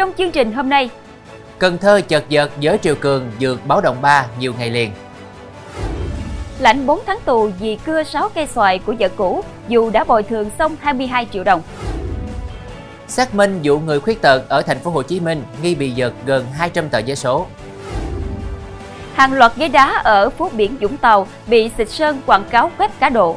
Trong 0.00 0.12
chương 0.18 0.30
trình 0.30 0.52
hôm 0.52 0.68
nay, 0.68 0.90
Cần 1.58 1.78
Thơ 1.78 2.00
chật 2.08 2.24
vật 2.30 2.50
với 2.62 2.78
triều 2.82 2.94
cường 2.94 3.30
vượt 3.40 3.66
báo 3.66 3.80
động 3.80 3.96
3 4.02 4.26
nhiều 4.38 4.52
ngày 4.58 4.70
liền. 4.70 4.92
lãnh 6.58 6.86
4 6.86 7.00
tháng 7.06 7.18
tù 7.24 7.50
vì 7.60 7.78
cưa 7.86 8.02
6 8.02 8.28
cây 8.28 8.46
xoài 8.46 8.78
của 8.78 8.94
vợ 8.98 9.08
cũ 9.16 9.44
dù 9.68 9.90
đã 9.90 10.04
bồi 10.04 10.22
thường 10.22 10.50
xong 10.58 10.76
22 10.80 11.26
triệu 11.32 11.44
đồng. 11.44 11.62
Xác 13.08 13.34
minh 13.34 13.60
vụ 13.62 13.78
người 13.78 14.00
khuyết 14.00 14.22
tật 14.22 14.48
ở 14.48 14.62
thành 14.62 14.78
phố 14.78 14.90
Hồ 14.90 15.02
Chí 15.02 15.20
Minh 15.20 15.42
nghi 15.62 15.74
bị 15.74 15.90
giật 15.90 16.12
gần 16.26 16.46
200 16.52 16.88
tờ 16.88 17.00
vé 17.06 17.14
số. 17.14 17.46
Hàng 19.14 19.32
loạt 19.32 19.56
ghế 19.56 19.68
đá 19.68 20.00
ở 20.04 20.30
phố 20.30 20.50
biển 20.52 20.76
Vũng 20.80 20.96
Tàu 20.96 21.26
bị 21.46 21.70
xịt 21.78 21.90
sơn 21.90 22.20
quảng 22.26 22.44
cáo 22.50 22.70
web 22.78 22.88
cá 23.00 23.08
độ. 23.08 23.36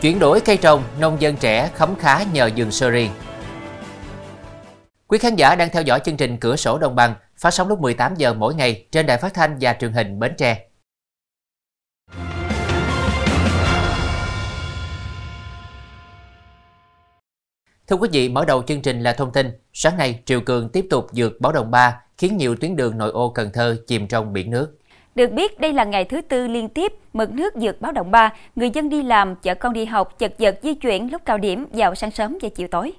Chuyển 0.00 0.18
đổi 0.18 0.40
cây 0.40 0.56
trồng, 0.56 0.82
nông 1.00 1.20
dân 1.20 1.36
trẻ 1.36 1.70
khấm 1.74 1.94
khá 1.96 2.20
nhờ 2.32 2.50
vườn 2.56 2.70
sơ 2.70 2.90
riêng. 2.90 3.10
Quý 5.10 5.18
khán 5.18 5.36
giả 5.36 5.54
đang 5.54 5.68
theo 5.72 5.82
dõi 5.82 6.00
chương 6.04 6.16
trình 6.16 6.36
Cửa 6.36 6.56
sổ 6.56 6.78
Đồng 6.78 6.94
bằng 6.94 7.14
phát 7.36 7.50
sóng 7.50 7.68
lúc 7.68 7.80
18 7.80 8.14
giờ 8.14 8.34
mỗi 8.34 8.54
ngày 8.54 8.86
trên 8.90 9.06
đài 9.06 9.18
phát 9.18 9.34
thanh 9.34 9.56
và 9.60 9.76
truyền 9.80 9.92
hình 9.92 10.18
Bến 10.18 10.32
Tre. 10.38 10.66
Thưa 17.86 17.96
quý 17.96 18.08
vị, 18.12 18.28
mở 18.28 18.44
đầu 18.44 18.62
chương 18.62 18.82
trình 18.82 19.02
là 19.02 19.12
thông 19.12 19.32
tin. 19.32 19.50
Sáng 19.72 19.96
nay, 19.98 20.22
triều 20.24 20.40
cường 20.40 20.68
tiếp 20.68 20.86
tục 20.90 21.06
dược 21.12 21.40
báo 21.40 21.52
động 21.52 21.70
3, 21.70 22.02
khiến 22.18 22.36
nhiều 22.36 22.56
tuyến 22.56 22.76
đường 22.76 22.98
nội 22.98 23.10
ô 23.10 23.30
Cần 23.30 23.50
Thơ 23.52 23.76
chìm 23.86 24.08
trong 24.08 24.32
biển 24.32 24.50
nước. 24.50 24.78
Được 25.14 25.32
biết, 25.32 25.60
đây 25.60 25.72
là 25.72 25.84
ngày 25.84 26.04
thứ 26.04 26.20
tư 26.20 26.46
liên 26.46 26.68
tiếp 26.68 26.92
mực 27.12 27.30
nước 27.30 27.54
dược 27.54 27.80
báo 27.80 27.92
động 27.92 28.10
3, 28.10 28.32
người 28.56 28.70
dân 28.70 28.88
đi 28.88 29.02
làm, 29.02 29.36
chở 29.36 29.54
con 29.54 29.72
đi 29.72 29.84
học 29.84 30.18
chật 30.18 30.32
vật 30.38 30.58
di 30.62 30.74
chuyển 30.74 31.12
lúc 31.12 31.22
cao 31.24 31.38
điểm 31.38 31.66
vào 31.72 31.94
sáng 31.94 32.10
sớm 32.10 32.38
và 32.42 32.48
chiều 32.54 32.68
tối. 32.68 32.92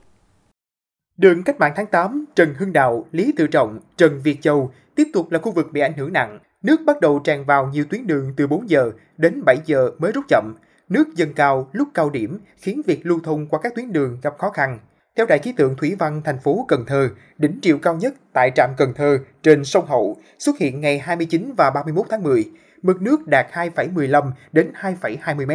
Đường 1.22 1.44
Cách 1.44 1.60
mạng 1.60 1.74
tháng 1.76 1.86
8, 1.86 2.26
Trần 2.36 2.54
Hưng 2.58 2.74
Đạo, 2.74 3.06
Lý 3.12 3.34
Tự 3.38 3.48
Trọng, 3.48 3.80
Trần 3.98 4.22
Việt 4.24 4.42
Châu 4.42 4.72
tiếp 4.96 5.04
tục 5.14 5.32
là 5.32 5.40
khu 5.40 5.52
vực 5.52 5.68
bị 5.72 5.82
ảnh 5.82 5.94
hưởng 5.98 6.14
nặng. 6.14 6.40
Nước 6.64 6.82
bắt 6.86 7.02
đầu 7.02 7.20
tràn 7.20 7.46
vào 7.46 7.70
nhiều 7.74 7.86
tuyến 7.90 8.08
đường 8.08 8.34
từ 8.38 8.48
4 8.48 8.70
giờ 8.70 8.92
đến 9.18 9.44
7 9.46 9.58
giờ 9.66 9.92
mới 9.98 10.12
rút 10.12 10.26
chậm. 10.28 10.56
Nước 10.90 11.08
dâng 11.16 11.34
cao 11.34 11.70
lúc 11.72 11.88
cao 11.94 12.10
điểm 12.10 12.40
khiến 12.58 12.82
việc 12.86 13.06
lưu 13.06 13.20
thông 13.24 13.48
qua 13.48 13.60
các 13.64 13.76
tuyến 13.76 13.94
đường 13.94 14.20
gặp 14.22 14.34
khó 14.38 14.50
khăn. 14.50 14.80
Theo 15.18 15.26
Đài 15.26 15.40
khí 15.40 15.54
tượng 15.58 15.76
Thủy 15.76 15.96
văn 16.00 16.22
thành 16.26 16.40
phố 16.40 16.66
Cần 16.68 16.86
Thơ, 16.88 17.10
đỉnh 17.38 17.60
triều 17.62 17.78
cao 17.78 17.96
nhất 17.96 18.14
tại 18.34 18.52
trạm 18.56 18.70
Cần 18.78 18.94
Thơ 18.94 19.18
trên 19.44 19.66
sông 19.66 19.86
Hậu 19.86 20.18
xuất 20.40 20.58
hiện 20.58 20.82
ngày 20.82 21.00
29 21.00 21.54
và 21.58 21.70
31 21.70 22.06
tháng 22.10 22.24
10. 22.24 22.52
Mực 22.82 23.02
nước 23.02 23.28
đạt 23.28 23.48
2,15 23.52 24.32
đến 24.52 24.72
2,20 24.82 25.48
m, 25.48 25.52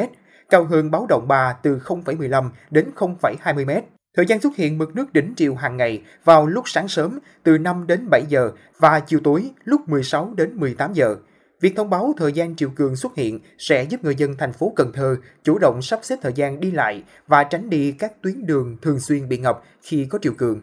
cao 0.48 0.64
hơn 0.64 0.90
báo 0.90 1.06
động 1.08 1.28
3 1.28 1.56
từ 1.62 1.78
0,15 1.78 2.50
đến 2.70 2.90
0,20 2.96 3.66
m. 3.66 3.95
Thời 4.16 4.26
gian 4.26 4.40
xuất 4.40 4.56
hiện 4.56 4.78
mực 4.78 4.96
nước 4.96 5.12
đỉnh 5.12 5.32
triều 5.36 5.54
hàng 5.54 5.76
ngày 5.76 6.02
vào 6.24 6.46
lúc 6.46 6.68
sáng 6.68 6.88
sớm 6.88 7.18
từ 7.42 7.58
5 7.58 7.86
đến 7.86 8.08
7 8.10 8.22
giờ 8.28 8.50
và 8.78 9.00
chiều 9.00 9.20
tối 9.24 9.50
lúc 9.64 9.88
16 9.88 10.32
đến 10.36 10.56
18 10.56 10.92
giờ. 10.92 11.16
Việc 11.60 11.76
thông 11.76 11.90
báo 11.90 12.12
thời 12.16 12.32
gian 12.32 12.56
triều 12.56 12.70
cường 12.76 12.96
xuất 12.96 13.14
hiện 13.16 13.40
sẽ 13.58 13.84
giúp 13.84 14.04
người 14.04 14.14
dân 14.14 14.34
thành 14.38 14.52
phố 14.52 14.72
Cần 14.76 14.92
Thơ 14.92 15.16
chủ 15.44 15.58
động 15.58 15.82
sắp 15.82 16.00
xếp 16.02 16.16
thời 16.22 16.32
gian 16.32 16.60
đi 16.60 16.70
lại 16.70 17.02
và 17.26 17.44
tránh 17.44 17.70
đi 17.70 17.92
các 17.92 18.22
tuyến 18.22 18.46
đường 18.46 18.76
thường 18.82 19.00
xuyên 19.00 19.28
bị 19.28 19.38
ngập 19.38 19.62
khi 19.82 20.06
có 20.10 20.18
triều 20.22 20.32
cường. 20.38 20.60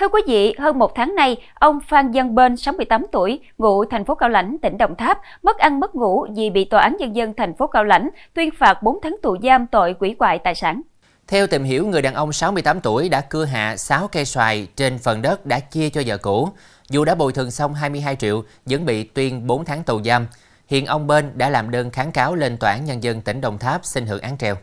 Thưa 0.00 0.08
quý 0.08 0.22
vị, 0.26 0.54
hơn 0.58 0.78
một 0.78 0.94
tháng 0.94 1.14
nay, 1.14 1.36
ông 1.54 1.78
Phan 1.88 2.10
Văn 2.14 2.34
Bên, 2.34 2.56
68 2.56 3.06
tuổi, 3.12 3.40
ngụ 3.58 3.84
thành 3.84 4.04
phố 4.04 4.14
Cao 4.14 4.28
Lãnh, 4.28 4.56
tỉnh 4.62 4.78
Đồng 4.78 4.94
Tháp, 4.96 5.18
mất 5.42 5.58
ăn 5.58 5.80
mất 5.80 5.94
ngủ 5.94 6.26
vì 6.36 6.50
bị 6.50 6.64
Tòa 6.64 6.82
án 6.82 6.96
Nhân 6.98 7.16
dân 7.16 7.34
thành 7.36 7.54
phố 7.54 7.66
Cao 7.66 7.84
Lãnh 7.84 8.08
tuyên 8.34 8.50
phạt 8.58 8.82
4 8.82 8.98
tháng 9.02 9.16
tù 9.22 9.36
giam 9.42 9.66
tội 9.66 9.94
quỷ 10.00 10.16
hoại 10.18 10.38
tài 10.38 10.54
sản. 10.54 10.82
Theo 11.28 11.46
tìm 11.46 11.64
hiểu, 11.64 11.86
người 11.86 12.02
đàn 12.02 12.14
ông 12.14 12.32
68 12.32 12.80
tuổi 12.80 13.08
đã 13.08 13.20
cưa 13.20 13.44
hạ 13.44 13.76
6 13.76 14.08
cây 14.08 14.24
xoài 14.24 14.68
trên 14.76 14.98
phần 14.98 15.22
đất 15.22 15.46
đã 15.46 15.60
chia 15.60 15.90
cho 15.90 16.02
vợ 16.06 16.16
cũ. 16.16 16.48
Dù 16.90 17.04
đã 17.04 17.14
bồi 17.14 17.32
thường 17.32 17.50
xong 17.50 17.74
22 17.74 18.16
triệu, 18.16 18.44
vẫn 18.66 18.84
bị 18.84 19.04
tuyên 19.04 19.46
4 19.46 19.64
tháng 19.64 19.82
tù 19.82 20.02
giam. 20.02 20.26
Hiện 20.66 20.86
ông 20.86 21.06
Bên 21.06 21.30
đã 21.34 21.48
làm 21.48 21.70
đơn 21.70 21.90
kháng 21.90 22.12
cáo 22.12 22.34
lên 22.34 22.56
Tòa 22.56 22.70
án 22.70 22.84
Nhân 22.84 23.02
dân 23.02 23.20
tỉnh 23.20 23.40
Đồng 23.40 23.58
Tháp 23.58 23.84
xin 23.84 24.06
hưởng 24.06 24.20
án 24.20 24.38
treo. 24.38 24.56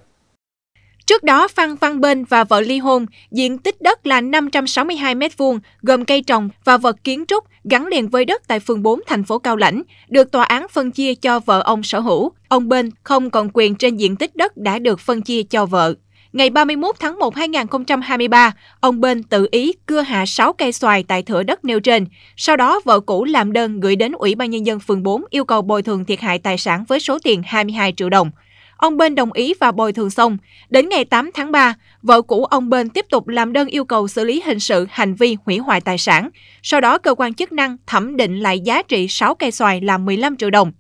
Trước 1.06 1.24
đó, 1.24 1.48
Phan 1.48 1.76
Văn 1.76 2.02
Bên 2.02 2.26
và 2.26 2.44
vợ 2.44 2.62
ly 2.62 2.78
hôn, 2.78 3.06
diện 3.32 3.58
tích 3.58 3.82
đất 3.82 4.08
là 4.08 4.22
562 4.22 5.16
m2, 5.16 5.60
gồm 5.82 6.06
cây 6.06 6.22
trồng 6.22 6.50
và 6.64 6.78
vật 6.78 7.04
kiến 7.04 7.26
trúc 7.28 7.44
gắn 7.64 7.88
liền 7.88 8.10
với 8.10 8.26
đất 8.26 8.48
tại 8.48 8.60
phường 8.60 8.84
4 8.84 9.02
thành 9.08 9.24
phố 9.24 9.40
Cao 9.40 9.56
Lãnh, 9.56 9.84
được 10.10 10.32
tòa 10.32 10.44
án 10.44 10.68
phân 10.72 10.92
chia 10.92 11.16
cho 11.16 11.40
vợ 11.40 11.62
ông 11.62 11.84
sở 11.84 12.00
hữu. 12.00 12.32
Ông 12.48 12.70
Bên 12.70 12.90
không 13.04 13.30
còn 13.30 13.50
quyền 13.54 13.76
trên 13.76 13.98
diện 13.98 14.16
tích 14.16 14.36
đất 14.36 14.58
đã 14.58 14.80
được 14.80 15.00
phân 15.00 15.22
chia 15.22 15.44
cho 15.44 15.66
vợ. 15.66 15.96
Ngày 16.34 16.50
31 16.50 16.96
tháng 17.00 17.20
1 17.20 17.36
2023, 17.36 18.54
ông 18.80 19.02
Bên 19.02 19.24
tự 19.24 19.48
ý 19.52 19.74
cưa 19.86 20.02
hạ 20.02 20.26
6 20.26 20.54
cây 20.54 20.72
xoài 20.72 21.04
tại 21.04 21.24
thửa 21.24 21.44
đất 21.44 21.66
nêu 21.66 21.80
trên. 21.80 22.06
Sau 22.38 22.58
đó, 22.58 22.82
vợ 22.86 23.00
cũ 23.00 23.24
làm 23.24 23.54
đơn 23.54 23.80
gửi 23.80 23.96
đến 23.96 24.12
Ủy 24.12 24.36
ban 24.36 24.50
Nhân 24.50 24.66
dân 24.66 24.80
phường 24.80 25.04
4 25.04 25.24
yêu 25.30 25.46
cầu 25.46 25.62
bồi 25.62 25.84
thường 25.84 26.06
thiệt 26.06 26.20
hại 26.20 26.40
tài 26.40 26.58
sản 26.58 26.84
với 26.88 27.00
số 27.00 27.20
tiền 27.24 27.42
22 27.46 27.94
triệu 27.98 28.10
đồng. 28.10 28.32
Ông 28.78 28.98
Bên 28.98 29.16
đồng 29.16 29.34
ý 29.34 29.54
và 29.60 29.72
bồi 29.72 29.94
thường 29.94 30.10
xong. 30.10 30.38
Đến 30.70 30.90
ngày 30.90 31.06
8 31.06 31.32
tháng 31.34 31.52
3, 31.52 31.74
vợ 32.02 32.22
cũ 32.22 32.46
ông 32.46 32.70
Bên 32.70 32.90
tiếp 32.90 33.06
tục 33.10 33.28
làm 33.28 33.54
đơn 33.54 33.68
yêu 33.68 33.86
cầu 33.86 34.08
xử 34.08 34.24
lý 34.24 34.42
hình 34.46 34.60
sự 34.60 34.88
hành 34.90 35.16
vi 35.16 35.38
hủy 35.46 35.58
hoại 35.58 35.82
tài 35.82 35.98
sản. 35.98 36.30
Sau 36.64 36.82
đó, 36.82 36.98
cơ 36.98 37.16
quan 37.16 37.34
chức 37.34 37.52
năng 37.52 37.78
thẩm 37.88 38.18
định 38.18 38.40
lại 38.40 38.60
giá 38.60 38.82
trị 38.82 39.08
6 39.08 39.36
cây 39.36 39.52
xoài 39.52 39.82
là 39.82 39.98
15 39.98 40.38
triệu 40.38 40.50
đồng. 40.50 40.72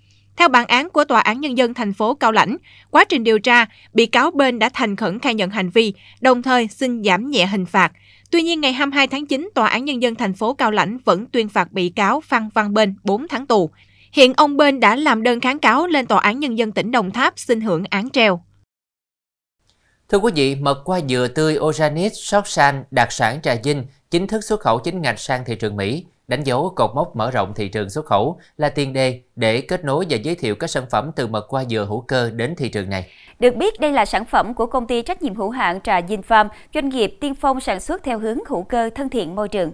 Theo 0.41 0.50
bản 0.50 0.68
án 0.68 0.90
của 0.90 1.03
Tòa 1.03 1.19
án 1.19 1.41
Nhân 1.41 1.57
dân 1.57 1.74
thành 1.74 1.94
phố 1.94 2.13
Cao 2.13 2.31
Lãnh, 2.31 2.57
quá 2.91 3.06
trình 3.06 3.24
điều 3.24 3.40
tra, 3.40 3.66
bị 3.94 4.06
cáo 4.06 4.31
bên 4.31 4.59
đã 4.59 4.69
thành 4.74 4.96
khẩn 4.96 5.19
khai 5.19 5.34
nhận 5.34 5.50
hành 5.50 5.69
vi, 5.69 5.94
đồng 6.22 6.41
thời 6.41 6.68
xin 6.68 7.03
giảm 7.03 7.29
nhẹ 7.31 7.46
hình 7.46 7.66
phạt. 7.66 7.91
Tuy 8.31 8.41
nhiên, 8.41 8.62
ngày 8.62 8.74
22 8.74 9.07
tháng 9.07 9.25
9, 9.25 9.50
Tòa 9.56 9.68
án 9.68 9.85
Nhân 9.85 10.01
dân 10.01 10.16
thành 10.16 10.34
phố 10.34 10.53
Cao 10.53 10.72
Lãnh 10.72 10.97
vẫn 11.06 11.25
tuyên 11.25 11.50
phạt 11.50 11.72
bị 11.72 11.90
cáo 11.90 12.22
Phan 12.22 12.50
Văn 12.53 12.74
Bên 12.74 12.96
4 13.03 13.28
tháng 13.28 13.47
tù. 13.47 13.69
Hiện 14.13 14.34
ông 14.34 14.57
Bên 14.57 14.80
đã 14.80 14.96
làm 14.96 15.24
đơn 15.24 15.40
kháng 15.40 15.59
cáo 15.59 15.88
lên 15.88 16.06
Tòa 16.06 16.19
án 16.19 16.40
Nhân 16.40 16.57
dân 16.57 16.72
tỉnh 16.72 16.91
Đồng 16.91 17.12
Tháp 17.12 17.34
xin 17.40 17.62
hưởng 17.62 17.84
án 17.90 18.09
treo. 18.09 18.44
Thưa 20.09 20.18
quý 20.18 20.31
vị, 20.35 20.56
mật 20.56 20.81
qua 20.85 21.00
dừa 21.09 21.28
tươi 21.35 21.57
Oranit 21.59 22.12
Sóc 22.16 22.47
San 22.47 22.84
đặc 22.91 23.12
sản 23.12 23.41
Trà 23.41 23.56
Vinh 23.63 23.85
chính 24.12 24.28
thức 24.28 24.44
xuất 24.44 24.59
khẩu 24.59 24.80
chính 24.80 25.01
ngạch 25.01 25.19
sang 25.19 25.44
thị 25.46 25.56
trường 25.56 25.75
Mỹ, 25.75 26.06
đánh 26.31 26.44
dấu 26.44 26.74
cột 26.75 26.92
mốc 26.96 27.16
mở 27.16 27.31
rộng 27.31 27.53
thị 27.53 27.68
trường 27.68 27.90
xuất 27.90 28.06
khẩu 28.06 28.40
là 28.58 28.69
tiền 28.69 28.94
đề 28.94 29.22
để 29.36 29.62
kết 29.62 29.86
nối 29.86 30.06
và 30.09 30.18
giới 30.24 30.36
thiệu 30.36 30.56
các 30.56 30.69
sản 30.69 30.84
phẩm 30.92 31.12
từ 31.16 31.28
mật 31.28 31.46
qua 31.50 31.64
dừa 31.69 31.86
hữu 31.90 32.02
cơ 32.02 32.30
đến 32.30 32.56
thị 32.56 32.69
trường 32.69 32.90
này. 32.90 33.08
Được 33.40 33.56
biết, 33.56 33.80
đây 33.80 33.92
là 33.92 34.06
sản 34.06 34.25
phẩm 34.25 34.53
của 34.53 34.66
công 34.66 34.88
ty 34.88 35.02
trách 35.02 35.22
nhiệm 35.22 35.36
hữu 35.36 35.50
hạn 35.50 35.81
Trà 35.81 36.02
Dinh 36.02 36.22
Farm, 36.28 36.47
doanh 36.74 36.90
nghiệp 36.90 37.18
tiên 37.19 37.36
phong 37.36 37.59
sản 37.59 37.80
xuất 37.80 38.03
theo 38.03 38.19
hướng 38.19 38.38
hữu 38.47 38.64
cơ 38.64 38.90
thân 38.96 39.09
thiện 39.09 39.36
môi 39.36 39.50
trường. 39.50 39.72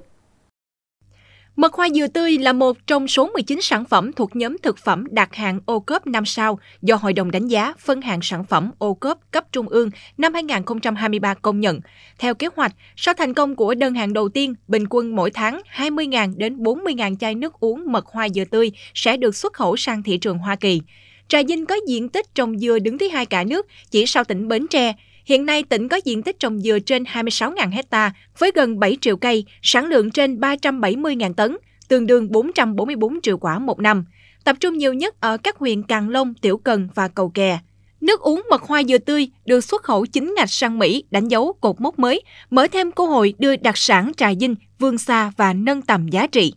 Mật 1.58 1.74
hoa 1.74 1.90
dừa 1.90 2.08
tươi 2.08 2.38
là 2.38 2.54
một 2.54 2.78
trong 2.88 3.08
số 3.08 3.30
19 3.34 3.62
sản 3.62 3.86
phẩm 3.86 4.14
thuộc 4.14 4.36
nhóm 4.36 4.58
thực 4.64 4.78
phẩm 4.78 5.04
đạt 5.12 5.36
hạng 5.36 5.60
ô 5.66 5.80
cốp 5.80 6.08
5 6.08 6.26
sao 6.26 6.60
do 6.82 6.96
Hội 6.96 7.14
đồng 7.14 7.32
đánh 7.32 7.48
giá 7.48 7.74
phân 7.80 8.02
hạng 8.02 8.20
sản 8.22 8.44
phẩm 8.44 8.72
ô 8.78 8.94
cốp 8.94 9.20
cấp 9.32 9.44
trung 9.52 9.68
ương 9.68 9.90
năm 10.18 10.34
2023 10.34 11.34
công 11.34 11.60
nhận. 11.60 11.80
Theo 12.20 12.34
kế 12.34 12.48
hoạch, 12.56 12.72
sau 12.96 13.14
thành 13.14 13.34
công 13.34 13.56
của 13.56 13.74
đơn 13.74 13.94
hàng 13.94 14.14
đầu 14.14 14.30
tiên, 14.30 14.56
bình 14.68 14.84
quân 14.90 15.16
mỗi 15.16 15.32
tháng 15.32 15.62
20.000 15.76 16.34
đến 16.38 16.58
40.000 16.58 17.18
chai 17.18 17.36
nước 17.36 17.54
uống 17.60 17.92
mật 17.92 18.06
hoa 18.06 18.30
dừa 18.30 18.46
tươi 18.46 18.72
sẽ 18.94 19.18
được 19.18 19.36
xuất 19.36 19.54
khẩu 19.54 19.78
sang 19.78 20.04
thị 20.04 20.18
trường 20.18 20.38
Hoa 20.38 20.56
Kỳ. 20.56 20.82
Trà 21.28 21.40
Vinh 21.48 21.66
có 21.66 21.76
diện 21.88 22.10
tích 22.10 22.36
trồng 22.36 22.60
dừa 22.60 22.80
đứng 22.80 22.98
thứ 22.98 23.08
hai 23.08 23.26
cả 23.26 23.44
nước, 23.44 23.68
chỉ 23.92 24.06
sau 24.06 24.24
tỉnh 24.24 24.48
Bến 24.48 24.68
Tre. 24.68 24.94
Hiện 25.28 25.46
nay, 25.46 25.64
tỉnh 25.64 25.88
có 25.88 26.00
diện 26.06 26.24
tích 26.24 26.40
trồng 26.40 26.60
dừa 26.60 26.80
trên 26.80 27.04
26.000 27.04 27.70
hecta 27.72 28.14
với 28.40 28.52
gần 28.56 28.80
7 28.80 28.98
triệu 29.02 29.18
cây, 29.18 29.46
sản 29.62 29.86
lượng 29.86 30.12
trên 30.12 30.40
370.000 30.40 31.34
tấn, 31.34 31.58
tương 31.88 32.08
đương 32.08 32.32
444 32.32 33.22
triệu 33.22 33.38
quả 33.38 33.60
một 33.60 33.80
năm, 33.80 34.06
tập 34.44 34.56
trung 34.60 34.78
nhiều 34.78 34.94
nhất 34.94 35.22
ở 35.22 35.38
các 35.38 35.58
huyện 35.58 35.84
Càng 35.84 36.10
Long, 36.10 36.34
Tiểu 36.34 36.58
Cần 36.58 36.90
và 36.96 37.08
Cầu 37.08 37.30
Kè. 37.30 37.60
Nước 38.02 38.22
uống 38.22 38.44
mật 38.50 38.62
hoa 38.62 38.84
dừa 38.84 38.98
tươi 38.98 39.30
được 39.46 39.62
xuất 39.62 39.84
khẩu 39.84 40.06
chính 40.06 40.34
ngạch 40.38 40.52
sang 40.52 40.80
Mỹ 40.80 41.04
đánh 41.12 41.28
dấu 41.28 41.54
cột 41.62 41.82
mốc 41.82 42.00
mới, 42.00 42.22
mở 42.50 42.68
thêm 42.72 42.92
cơ 42.92 43.06
hội 43.06 43.34
đưa 43.40 43.56
đặc 43.56 43.78
sản 43.78 44.12
Trà 44.18 44.32
Vinh 44.40 44.56
vươn 44.80 44.98
xa 44.98 45.32
và 45.38 45.54
nâng 45.54 45.82
tầm 45.82 46.08
giá 46.08 46.28
trị. 46.28 46.54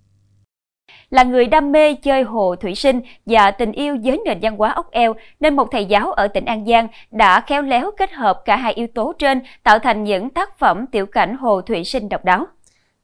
Là 1.10 1.22
người 1.22 1.46
đam 1.46 1.72
mê 1.72 1.94
chơi 1.94 2.22
hồ 2.22 2.56
thủy 2.56 2.74
sinh 2.74 3.00
và 3.26 3.50
tình 3.50 3.72
yêu 3.72 3.96
với 4.04 4.20
nền 4.24 4.38
văn 4.42 4.56
hóa 4.56 4.72
ốc 4.72 4.90
eo, 4.90 5.14
nên 5.40 5.56
một 5.56 5.68
thầy 5.72 5.84
giáo 5.84 6.12
ở 6.12 6.28
tỉnh 6.28 6.44
An 6.44 6.66
Giang 6.66 6.88
đã 7.10 7.40
khéo 7.40 7.62
léo 7.62 7.90
kết 7.98 8.12
hợp 8.12 8.42
cả 8.44 8.56
hai 8.56 8.72
yếu 8.72 8.86
tố 8.94 9.12
trên 9.18 9.40
tạo 9.62 9.78
thành 9.78 10.04
những 10.04 10.30
tác 10.30 10.58
phẩm 10.58 10.86
tiểu 10.92 11.06
cảnh 11.06 11.36
hồ 11.36 11.60
thủy 11.60 11.84
sinh 11.84 12.08
độc 12.08 12.24
đáo. 12.24 12.38
Vâng 12.38 12.46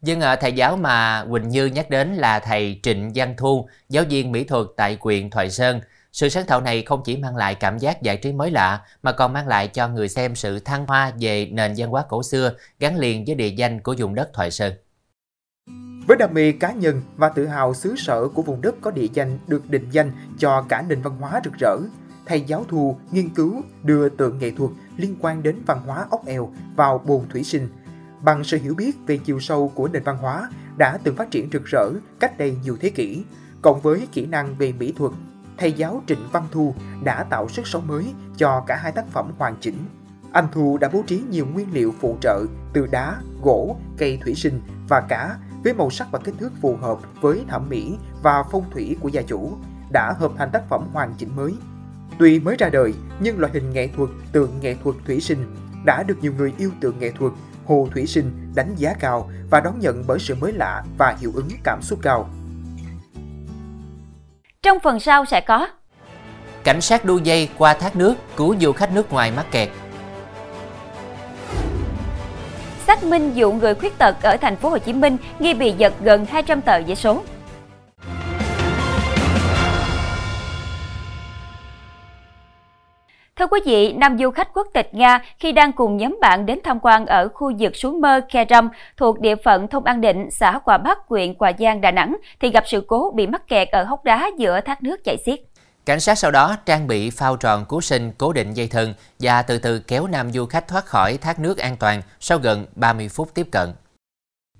Nhưng 0.00 0.20
thầy 0.40 0.52
giáo 0.52 0.76
mà 0.76 1.24
Quỳnh 1.30 1.48
Như 1.48 1.66
nhắc 1.66 1.90
đến 1.90 2.14
là 2.14 2.38
thầy 2.38 2.80
Trịnh 2.82 3.12
Giang 3.14 3.34
Thu, 3.36 3.68
giáo 3.88 4.04
viên 4.10 4.32
mỹ 4.32 4.44
thuật 4.44 4.66
tại 4.76 4.98
huyện 5.00 5.30
Thoại 5.30 5.50
Sơn. 5.50 5.80
Sự 6.12 6.28
sáng 6.28 6.44
tạo 6.46 6.60
này 6.60 6.82
không 6.82 7.02
chỉ 7.04 7.16
mang 7.16 7.36
lại 7.36 7.54
cảm 7.54 7.78
giác 7.78 8.02
giải 8.02 8.16
trí 8.16 8.32
mới 8.32 8.50
lạ 8.50 8.80
mà 9.02 9.12
còn 9.12 9.32
mang 9.32 9.48
lại 9.48 9.68
cho 9.68 9.88
người 9.88 10.08
xem 10.08 10.34
sự 10.34 10.58
thăng 10.58 10.86
hoa 10.86 11.12
về 11.20 11.48
nền 11.52 11.74
văn 11.76 11.88
hóa 11.88 12.04
cổ 12.08 12.22
xưa 12.22 12.52
gắn 12.80 12.96
liền 12.96 13.24
với 13.26 13.34
địa 13.34 13.48
danh 13.48 13.80
của 13.80 13.94
vùng 13.98 14.14
đất 14.14 14.32
Thoại 14.32 14.50
Sơn. 14.50 14.72
Với 16.06 16.16
đam 16.16 16.34
mê 16.34 16.52
cá 16.52 16.72
nhân 16.72 17.02
và 17.16 17.28
tự 17.28 17.46
hào 17.46 17.74
xứ 17.74 17.94
sở 17.96 18.28
của 18.28 18.42
vùng 18.42 18.60
đất 18.60 18.74
có 18.80 18.90
địa 18.90 19.06
danh 19.12 19.38
được 19.46 19.70
định 19.70 19.88
danh 19.90 20.12
cho 20.38 20.64
cả 20.68 20.84
nền 20.88 21.02
văn 21.02 21.16
hóa 21.20 21.40
rực 21.44 21.52
rỡ, 21.58 21.76
thầy 22.26 22.40
giáo 22.40 22.64
Thu 22.68 22.96
nghiên 23.10 23.28
cứu 23.28 23.62
đưa 23.82 24.08
tượng 24.08 24.38
nghệ 24.38 24.50
thuật 24.50 24.70
liên 24.96 25.16
quan 25.20 25.42
đến 25.42 25.56
văn 25.66 25.80
hóa 25.86 26.06
ốc 26.10 26.26
eo 26.26 26.52
vào 26.76 26.98
bồn 26.98 27.22
thủy 27.28 27.44
sinh. 27.44 27.68
bằng 28.22 28.44
sự 28.44 28.58
hiểu 28.58 28.74
biết 28.74 28.96
về 29.06 29.18
chiều 29.24 29.40
sâu 29.40 29.72
của 29.74 29.88
nền 29.88 30.02
văn 30.02 30.18
hóa 30.18 30.50
đã 30.78 30.98
từng 31.04 31.16
phát 31.16 31.30
triển 31.30 31.48
rực 31.52 31.64
rỡ 31.64 31.90
cách 32.20 32.38
đây 32.38 32.56
nhiều 32.64 32.76
thế 32.80 32.90
kỷ, 32.90 33.24
cộng 33.62 33.80
với 33.80 34.08
kỹ 34.12 34.26
năng 34.26 34.54
về 34.54 34.72
mỹ 34.72 34.92
thuật, 34.96 35.12
thầy 35.58 35.72
giáo 35.72 36.02
Trịnh 36.06 36.28
Văn 36.32 36.44
Thu 36.50 36.74
đã 37.04 37.22
tạo 37.22 37.48
sức 37.48 37.66
sống 37.66 37.86
mới 37.86 38.14
cho 38.36 38.64
cả 38.66 38.76
hai 38.76 38.92
tác 38.92 39.06
phẩm 39.06 39.32
hoàn 39.38 39.56
chỉnh. 39.60 39.78
Anh 40.32 40.46
Thu 40.52 40.78
đã 40.80 40.88
bố 40.92 41.02
trí 41.06 41.22
nhiều 41.30 41.46
nguyên 41.46 41.66
liệu 41.72 41.94
phụ 42.00 42.16
trợ 42.20 42.44
từ 42.72 42.86
đá, 42.86 43.16
gỗ, 43.42 43.76
cây 43.98 44.18
thủy 44.24 44.34
sinh 44.34 44.60
và 44.88 45.00
cá 45.00 45.36
với 45.66 45.74
màu 45.74 45.90
sắc 45.90 46.08
và 46.10 46.18
kích 46.18 46.34
thước 46.38 46.52
phù 46.60 46.76
hợp 46.76 46.98
với 47.20 47.44
thẩm 47.48 47.68
mỹ 47.68 47.96
và 48.22 48.42
phong 48.50 48.70
thủy 48.70 48.96
của 49.00 49.08
gia 49.08 49.22
chủ, 49.22 49.52
đã 49.92 50.12
hợp 50.18 50.32
thành 50.38 50.50
tác 50.52 50.68
phẩm 50.68 50.88
hoàn 50.92 51.14
chỉnh 51.18 51.36
mới. 51.36 51.54
Tuy 52.18 52.38
mới 52.38 52.56
ra 52.56 52.68
đời, 52.68 52.94
nhưng 53.20 53.38
loại 53.38 53.52
hình 53.52 53.72
nghệ 53.72 53.88
thuật 53.96 54.10
tượng 54.32 54.60
nghệ 54.60 54.76
thuật 54.84 54.96
thủy 55.06 55.20
sinh 55.20 55.56
đã 55.84 56.02
được 56.02 56.18
nhiều 56.20 56.32
người 56.38 56.52
yêu 56.58 56.70
tượng 56.80 56.98
nghệ 56.98 57.10
thuật 57.10 57.32
Hồ 57.66 57.88
Thủy 57.92 58.06
Sinh 58.06 58.52
đánh 58.54 58.74
giá 58.76 58.94
cao 59.00 59.30
và 59.50 59.60
đón 59.60 59.80
nhận 59.80 60.04
bởi 60.06 60.18
sự 60.18 60.34
mới 60.34 60.52
lạ 60.52 60.84
và 60.98 61.16
hiệu 61.20 61.32
ứng 61.34 61.48
cảm 61.64 61.82
xúc 61.82 61.98
cao. 62.02 62.28
Trong 64.62 64.78
phần 64.84 65.00
sau 65.00 65.24
sẽ 65.24 65.40
có 65.40 65.68
Cảnh 66.64 66.80
sát 66.80 67.04
đu 67.04 67.18
dây 67.18 67.48
qua 67.58 67.74
thác 67.74 67.96
nước 67.96 68.14
cứu 68.36 68.54
du 68.60 68.72
khách 68.72 68.92
nước 68.92 69.12
ngoài 69.12 69.32
mắc 69.36 69.46
kẹt. 69.50 69.68
Xác 72.86 73.04
minh 73.04 73.32
vụ 73.36 73.52
người 73.52 73.74
khuyết 73.74 73.98
tật 73.98 74.22
ở 74.22 74.36
thành 74.36 74.56
phố 74.56 74.68
Hồ 74.68 74.78
Chí 74.78 74.92
Minh 74.92 75.16
nghi 75.38 75.54
bị 75.54 75.74
giật 75.78 75.92
gần 76.00 76.24
200 76.24 76.60
tờ 76.60 76.78
giấy 76.78 76.96
số. 76.96 77.22
Thưa 83.36 83.46
quý 83.46 83.60
vị, 83.66 83.92
nam 83.92 84.18
du 84.18 84.30
khách 84.30 84.54
quốc 84.54 84.66
tịch 84.74 84.88
Nga 84.92 85.20
khi 85.38 85.52
đang 85.52 85.72
cùng 85.72 85.96
nhóm 85.96 86.18
bạn 86.20 86.46
đến 86.46 86.58
tham 86.64 86.80
quan 86.80 87.06
ở 87.06 87.28
khu 87.28 87.52
vực 87.58 87.76
suối 87.76 87.92
Mơ 87.92 88.20
Kerem 88.32 88.68
thuộc 88.96 89.20
địa 89.20 89.36
phận 89.36 89.68
thôn 89.68 89.84
An 89.84 90.00
Định, 90.00 90.30
xã 90.30 90.58
Quả 90.64 90.78
Bắc, 90.78 90.98
huyện 91.08 91.34
Quả 91.34 91.52
Giang, 91.58 91.80
Đà 91.80 91.90
Nẵng 91.90 92.16
thì 92.40 92.50
gặp 92.50 92.64
sự 92.66 92.84
cố 92.86 93.12
bị 93.14 93.26
mắc 93.26 93.48
kẹt 93.48 93.68
ở 93.68 93.84
hốc 93.84 94.04
đá 94.04 94.30
giữa 94.38 94.60
thác 94.60 94.82
nước 94.82 95.04
chảy 95.04 95.16
xiết. 95.26 95.40
Cảnh 95.86 96.00
sát 96.00 96.18
sau 96.18 96.30
đó 96.30 96.56
trang 96.66 96.86
bị 96.86 97.10
phao 97.10 97.36
tròn 97.36 97.64
cứu 97.68 97.80
sinh 97.80 98.10
cố 98.18 98.32
định 98.32 98.54
dây 98.54 98.66
thừng 98.66 98.94
và 99.18 99.42
từ 99.42 99.58
từ 99.58 99.78
kéo 99.78 100.06
nam 100.06 100.32
du 100.32 100.46
khách 100.46 100.68
thoát 100.68 100.86
khỏi 100.86 101.16
thác 101.16 101.40
nước 101.40 101.58
an 101.58 101.76
toàn 101.80 102.02
sau 102.20 102.38
gần 102.38 102.66
30 102.76 103.08
phút 103.08 103.34
tiếp 103.34 103.46
cận. 103.50 103.68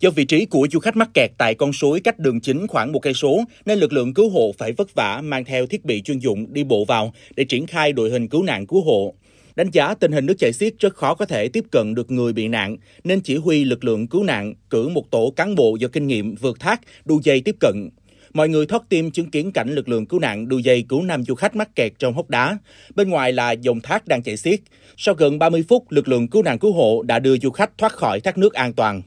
Do 0.00 0.10
vị 0.10 0.24
trí 0.24 0.46
của 0.46 0.68
du 0.72 0.78
khách 0.78 0.96
mắc 0.96 1.08
kẹt 1.14 1.30
tại 1.38 1.54
con 1.54 1.72
suối 1.72 2.00
cách 2.00 2.18
đường 2.18 2.40
chính 2.40 2.66
khoảng 2.66 2.92
một 2.92 2.98
cây 2.98 3.14
số, 3.14 3.40
nên 3.66 3.78
lực 3.78 3.92
lượng 3.92 4.14
cứu 4.14 4.30
hộ 4.30 4.52
phải 4.58 4.72
vất 4.72 4.94
vả 4.94 5.20
mang 5.24 5.44
theo 5.44 5.66
thiết 5.66 5.84
bị 5.84 6.02
chuyên 6.02 6.18
dụng 6.18 6.52
đi 6.52 6.64
bộ 6.64 6.84
vào 6.84 7.12
để 7.36 7.44
triển 7.44 7.66
khai 7.66 7.92
đội 7.92 8.10
hình 8.10 8.28
cứu 8.28 8.42
nạn 8.42 8.66
cứu 8.66 8.82
hộ. 8.82 9.14
Đánh 9.56 9.70
giá 9.70 9.94
tình 9.94 10.12
hình 10.12 10.26
nước 10.26 10.34
chảy 10.38 10.52
xiết 10.52 10.74
rất 10.78 10.94
khó 10.94 11.14
có 11.14 11.26
thể 11.26 11.48
tiếp 11.48 11.64
cận 11.70 11.94
được 11.94 12.10
người 12.10 12.32
bị 12.32 12.48
nạn, 12.48 12.76
nên 13.04 13.20
chỉ 13.20 13.36
huy 13.36 13.64
lực 13.64 13.84
lượng 13.84 14.06
cứu 14.06 14.24
nạn 14.24 14.54
cử 14.70 14.88
một 14.88 15.10
tổ 15.10 15.32
cán 15.36 15.54
bộ 15.54 15.76
do 15.80 15.88
kinh 15.88 16.06
nghiệm 16.06 16.34
vượt 16.34 16.60
thác 16.60 16.80
đu 17.04 17.20
dây 17.22 17.40
tiếp 17.40 17.56
cận. 17.60 17.90
Mọi 18.36 18.48
người 18.48 18.66
thoát 18.66 18.82
tim 18.88 19.10
chứng 19.10 19.30
kiến 19.30 19.52
cảnh 19.52 19.74
lực 19.74 19.88
lượng 19.88 20.06
cứu 20.06 20.20
nạn 20.20 20.48
đu 20.48 20.58
dây 20.58 20.84
cứu 20.88 21.02
năm 21.02 21.24
du 21.24 21.34
khách 21.34 21.56
mắc 21.56 21.68
kẹt 21.74 21.92
trong 21.98 22.14
hốc 22.14 22.30
đá. 22.30 22.58
Bên 22.94 23.10
ngoài 23.10 23.32
là 23.32 23.52
dòng 23.52 23.80
thác 23.80 24.06
đang 24.08 24.22
chảy 24.22 24.36
xiết. 24.36 24.60
Sau 24.96 25.14
gần 25.14 25.38
30 25.38 25.64
phút, 25.68 25.84
lực 25.90 26.08
lượng 26.08 26.28
cứu 26.28 26.42
nạn 26.42 26.58
cứu 26.58 26.72
hộ 26.72 27.02
đã 27.02 27.18
đưa 27.18 27.38
du 27.38 27.50
khách 27.50 27.78
thoát 27.78 27.92
khỏi 27.92 28.20
thác 28.20 28.38
nước 28.38 28.54
an 28.54 28.72
toàn. 28.72 29.02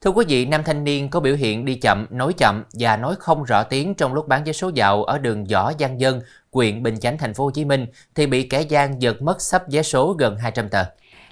Thưa 0.00 0.10
quý 0.10 0.24
vị, 0.28 0.46
nam 0.46 0.62
thanh 0.64 0.84
niên 0.84 1.08
có 1.08 1.20
biểu 1.20 1.36
hiện 1.36 1.64
đi 1.64 1.74
chậm, 1.74 2.06
nói 2.10 2.32
chậm 2.32 2.64
và 2.72 2.96
nói 2.96 3.14
không 3.18 3.44
rõ 3.44 3.62
tiếng 3.62 3.94
trong 3.94 4.14
lúc 4.14 4.28
bán 4.28 4.44
vé 4.44 4.52
số 4.52 4.70
dạo 4.74 5.04
ở 5.04 5.18
đường 5.18 5.44
Võ 5.44 5.72
Văn 5.78 6.00
Dân, 6.00 6.20
huyện 6.52 6.82
Bình 6.82 7.00
Chánh, 7.00 7.18
thành 7.18 7.34
phố 7.34 7.44
Hồ 7.44 7.50
Chí 7.50 7.64
Minh 7.64 7.86
thì 8.14 8.26
bị 8.26 8.42
kẻ 8.42 8.62
gian 8.62 9.02
giật 9.02 9.22
mất 9.22 9.40
sắp 9.40 9.62
vé 9.70 9.82
số 9.82 10.12
gần 10.12 10.36
200 10.36 10.68
tờ. 10.68 10.84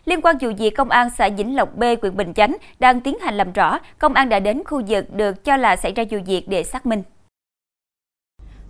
Liên 0.05 0.21
quan 0.23 0.37
vụ 0.41 0.49
việc, 0.59 0.77
Công 0.77 0.91
an 0.91 1.09
xã 1.19 1.29
Vĩnh 1.29 1.57
Lộc 1.57 1.77
B, 1.77 1.85
huyện 2.03 2.17
Bình 2.17 2.35
Chánh 2.35 2.57
đang 2.79 3.01
tiến 3.01 3.19
hành 3.21 3.37
làm 3.37 3.53
rõ. 3.53 3.79
Công 3.99 4.15
an 4.15 4.29
đã 4.29 4.39
đến 4.39 4.63
khu 4.65 4.83
vực 4.89 5.15
được 5.15 5.45
cho 5.45 5.57
là 5.57 5.77
xảy 5.77 5.93
ra 5.93 6.05
vụ 6.11 6.19
việc 6.27 6.49
để 6.49 6.63
xác 6.63 6.87
minh. 6.87 7.03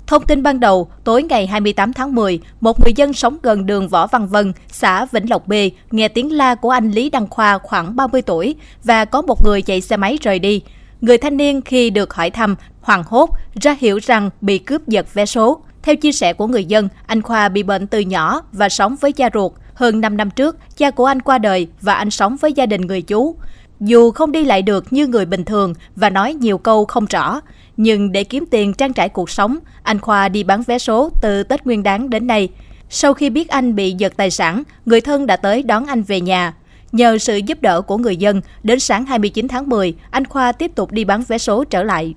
Thông 0.07 0.27
tin 0.27 0.43
ban 0.43 0.61
đầu, 0.61 0.89
tối 1.05 1.23
ngày 1.23 1.47
28 1.47 1.93
tháng 1.93 2.15
10, 2.15 2.41
một 2.61 2.81
người 2.81 2.93
dân 2.97 3.13
sống 3.13 3.37
gần 3.43 3.67
đường 3.67 3.89
Võ 3.89 4.07
Văn 4.07 4.27
Vân, 4.27 4.53
xã 4.69 5.07
Vĩnh 5.13 5.31
Lộc 5.31 5.49
B, 5.49 5.53
nghe 5.91 6.09
tiếng 6.09 6.33
la 6.33 6.55
của 6.55 6.71
anh 6.71 6.91
Lý 6.91 7.11
Đăng 7.11 7.27
Khoa 7.27 7.59
khoảng 7.59 7.97
30 7.97 8.23
tuổi 8.23 8.57
và 8.85 9.05
có 9.05 9.23
một 9.23 9.45
người 9.45 9.63
chạy 9.63 9.81
xe 9.81 9.97
máy 9.97 10.19
rời 10.23 10.39
đi. 10.39 10.63
Người 11.01 11.19
thanh 11.19 11.37
niên 11.37 11.63
khi 11.63 11.91
được 11.91 12.15
hỏi 12.15 12.31
thăm, 12.31 12.57
hoàng 12.81 13.03
hốt, 13.07 13.31
ra 13.61 13.77
hiểu 13.79 13.99
rằng 14.03 14.31
bị 14.41 14.59
cướp 14.59 14.89
giật 14.89 15.15
vé 15.15 15.27
số. 15.27 15.61
Theo 15.83 15.97
chia 15.97 16.13
sẻ 16.13 16.33
của 16.33 16.47
người 16.47 16.65
dân, 16.65 16.89
anh 17.07 17.23
Khoa 17.23 17.49
bị 17.49 17.63
bệnh 17.63 17.87
từ 17.87 18.01
nhỏ 18.01 18.43
và 18.53 18.69
sống 18.69 18.97
với 19.01 19.13
cha 19.13 19.29
ruột. 19.35 19.53
Hơn 19.75 20.01
5 20.01 20.17
năm 20.17 20.31
trước, 20.31 20.57
cha 20.77 20.91
của 20.91 21.05
anh 21.05 21.23
qua 21.23 21.39
đời 21.39 21.69
và 21.81 21.95
anh 21.95 22.11
sống 22.11 22.37
với 22.41 22.53
gia 22.53 22.67
đình 22.67 22.81
người 22.81 23.03
chú. 23.03 23.37
Dù 23.81 24.11
không 24.11 24.33
đi 24.33 24.45
lại 24.45 24.63
được 24.63 24.93
như 24.93 25.07
người 25.07 25.27
bình 25.27 25.45
thường 25.45 25.75
và 25.97 26.11
nói 26.11 26.35
nhiều 26.35 26.59
câu 26.59 26.85
không 26.85 27.07
rõ, 27.07 27.41
nhưng 27.77 28.13
để 28.13 28.25
kiếm 28.25 28.45
tiền 28.51 28.75
trang 28.75 28.93
trải 28.93 29.09
cuộc 29.09 29.31
sống, 29.31 29.59
anh 29.83 29.99
Khoa 29.99 30.29
đi 30.29 30.43
bán 30.43 30.63
vé 30.63 30.79
số 30.79 31.11
từ 31.23 31.43
Tết 31.43 31.67
Nguyên 31.67 31.83
đáng 31.83 32.11
đến 32.11 32.27
nay. 32.27 32.49
Sau 32.91 33.15
khi 33.15 33.31
biết 33.31 33.49
anh 33.49 33.75
bị 33.75 33.95
giật 33.99 34.13
tài 34.17 34.31
sản, 34.31 34.63
người 34.87 35.01
thân 35.01 35.27
đã 35.27 35.37
tới 35.37 35.63
đón 35.63 35.87
anh 35.87 36.03
về 36.03 36.21
nhà. 36.21 36.55
Nhờ 36.93 37.19
sự 37.19 37.37
giúp 37.37 37.63
đỡ 37.63 37.81
của 37.81 37.99
người 37.99 38.17
dân, 38.17 38.41
đến 38.63 38.79
sáng 38.79 39.07
29 39.07 39.49
tháng 39.49 39.69
10, 39.69 39.95
anh 40.11 40.25
Khoa 40.25 40.53
tiếp 40.53 40.75
tục 40.75 40.93
đi 40.93 41.05
bán 41.05 41.23
vé 41.29 41.39
số 41.39 41.65
trở 41.65 41.83
lại. 41.83 42.15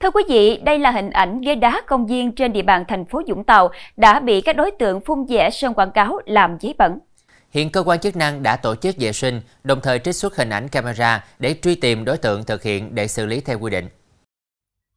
Thưa 0.00 0.10
quý 0.10 0.22
vị, 0.28 0.60
đây 0.64 0.78
là 0.78 0.90
hình 0.90 1.10
ảnh 1.10 1.40
ghế 1.40 1.54
đá 1.54 1.82
công 1.86 2.06
viên 2.06 2.32
trên 2.32 2.52
địa 2.52 2.62
bàn 2.62 2.84
thành 2.88 3.04
phố 3.04 3.22
Vũng 3.28 3.44
Tàu 3.44 3.70
đã 3.96 4.20
bị 4.20 4.40
các 4.40 4.56
đối 4.56 4.70
tượng 4.70 5.00
phun 5.00 5.26
vẽ 5.28 5.50
sơn 5.50 5.74
quảng 5.74 5.90
cáo 5.90 6.18
làm 6.26 6.56
giấy 6.60 6.74
bẩn. 6.78 6.98
Hiện 7.50 7.72
cơ 7.72 7.82
quan 7.82 7.98
chức 7.98 8.16
năng 8.16 8.42
đã 8.42 8.56
tổ 8.56 8.74
chức 8.74 8.96
vệ 8.98 9.12
sinh, 9.12 9.40
đồng 9.64 9.80
thời 9.82 9.98
trích 9.98 10.14
xuất 10.14 10.36
hình 10.36 10.50
ảnh 10.50 10.68
camera 10.68 11.24
để 11.38 11.54
truy 11.62 11.74
tìm 11.74 12.04
đối 12.04 12.16
tượng 12.16 12.44
thực 12.44 12.62
hiện 12.62 12.94
để 12.94 13.08
xử 13.08 13.26
lý 13.26 13.40
theo 13.40 13.58
quy 13.58 13.70
định. 13.70 13.88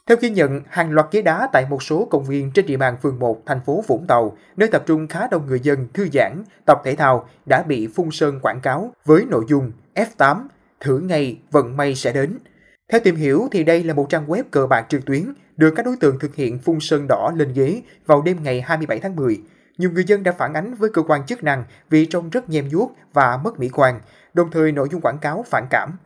Theo 0.08 0.18
ghi 0.22 0.30
nhận, 0.30 0.62
hàng 0.70 0.92
loạt 0.92 1.08
ghế 1.12 1.22
đá 1.22 1.48
tại 1.54 1.66
một 1.70 1.84
số 1.84 2.08
công 2.12 2.24
viên 2.24 2.52
trên 2.52 2.66
địa 2.66 2.78
bàn 2.78 2.98
phường 3.02 3.20
1, 3.20 3.42
thành 3.46 3.60
phố 3.66 3.84
Vũng 3.88 4.06
Tàu, 4.08 4.38
nơi 4.58 4.70
tập 4.72 4.84
trung 4.86 5.08
khá 5.08 5.28
đông 5.32 5.46
người 5.48 5.60
dân 5.60 5.88
thư 5.94 6.08
giãn, 6.14 6.44
tập 6.66 6.82
thể 6.86 6.96
thao 6.96 7.30
đã 7.46 7.64
bị 7.64 7.88
phun 7.96 8.12
sơn 8.12 8.40
quảng 8.42 8.62
cáo 8.62 8.92
với 9.06 9.26
nội 9.30 9.46
dung 9.50 9.72
F8, 9.96 10.48
thử 10.80 11.00
ngay 11.00 11.38
vận 11.52 11.78
may 11.78 11.96
sẽ 11.96 12.14
đến. 12.14 12.38
Theo 12.90 13.02
tìm 13.04 13.16
hiểu 13.16 13.48
thì 13.52 13.64
đây 13.64 13.84
là 13.84 13.94
một 13.94 14.10
trang 14.10 14.28
web 14.28 14.44
cờ 14.52 14.68
bạc 14.68 14.86
trực 14.90 15.06
tuyến 15.06 15.34
được 15.58 15.74
các 15.76 15.86
đối 15.86 15.96
tượng 15.98 16.20
thực 16.20 16.36
hiện 16.36 16.60
phun 16.60 16.80
sơn 16.80 17.06
đỏ 17.10 17.32
lên 17.36 17.54
ghế 17.54 17.82
vào 18.06 18.22
đêm 18.22 18.38
ngày 18.44 18.62
27 18.62 19.00
tháng 19.00 19.16
10. 19.16 19.42
Nhiều 19.78 19.92
người 19.92 20.04
dân 20.04 20.24
đã 20.24 20.32
phản 20.32 20.54
ánh 20.54 20.74
với 20.74 20.90
cơ 20.94 21.02
quan 21.02 21.26
chức 21.26 21.44
năng 21.44 21.64
vì 21.90 22.06
trông 22.06 22.30
rất 22.30 22.50
nhem 22.50 22.70
nhuốc 22.70 22.96
và 23.14 23.38
mất 23.44 23.60
mỹ 23.60 23.70
quan, 23.74 24.00
đồng 24.34 24.52
thời 24.52 24.72
nội 24.72 24.88
dung 24.92 25.02
quảng 25.02 25.18
cáo 25.22 25.46
phản 25.48 25.66
cảm. 25.70 25.98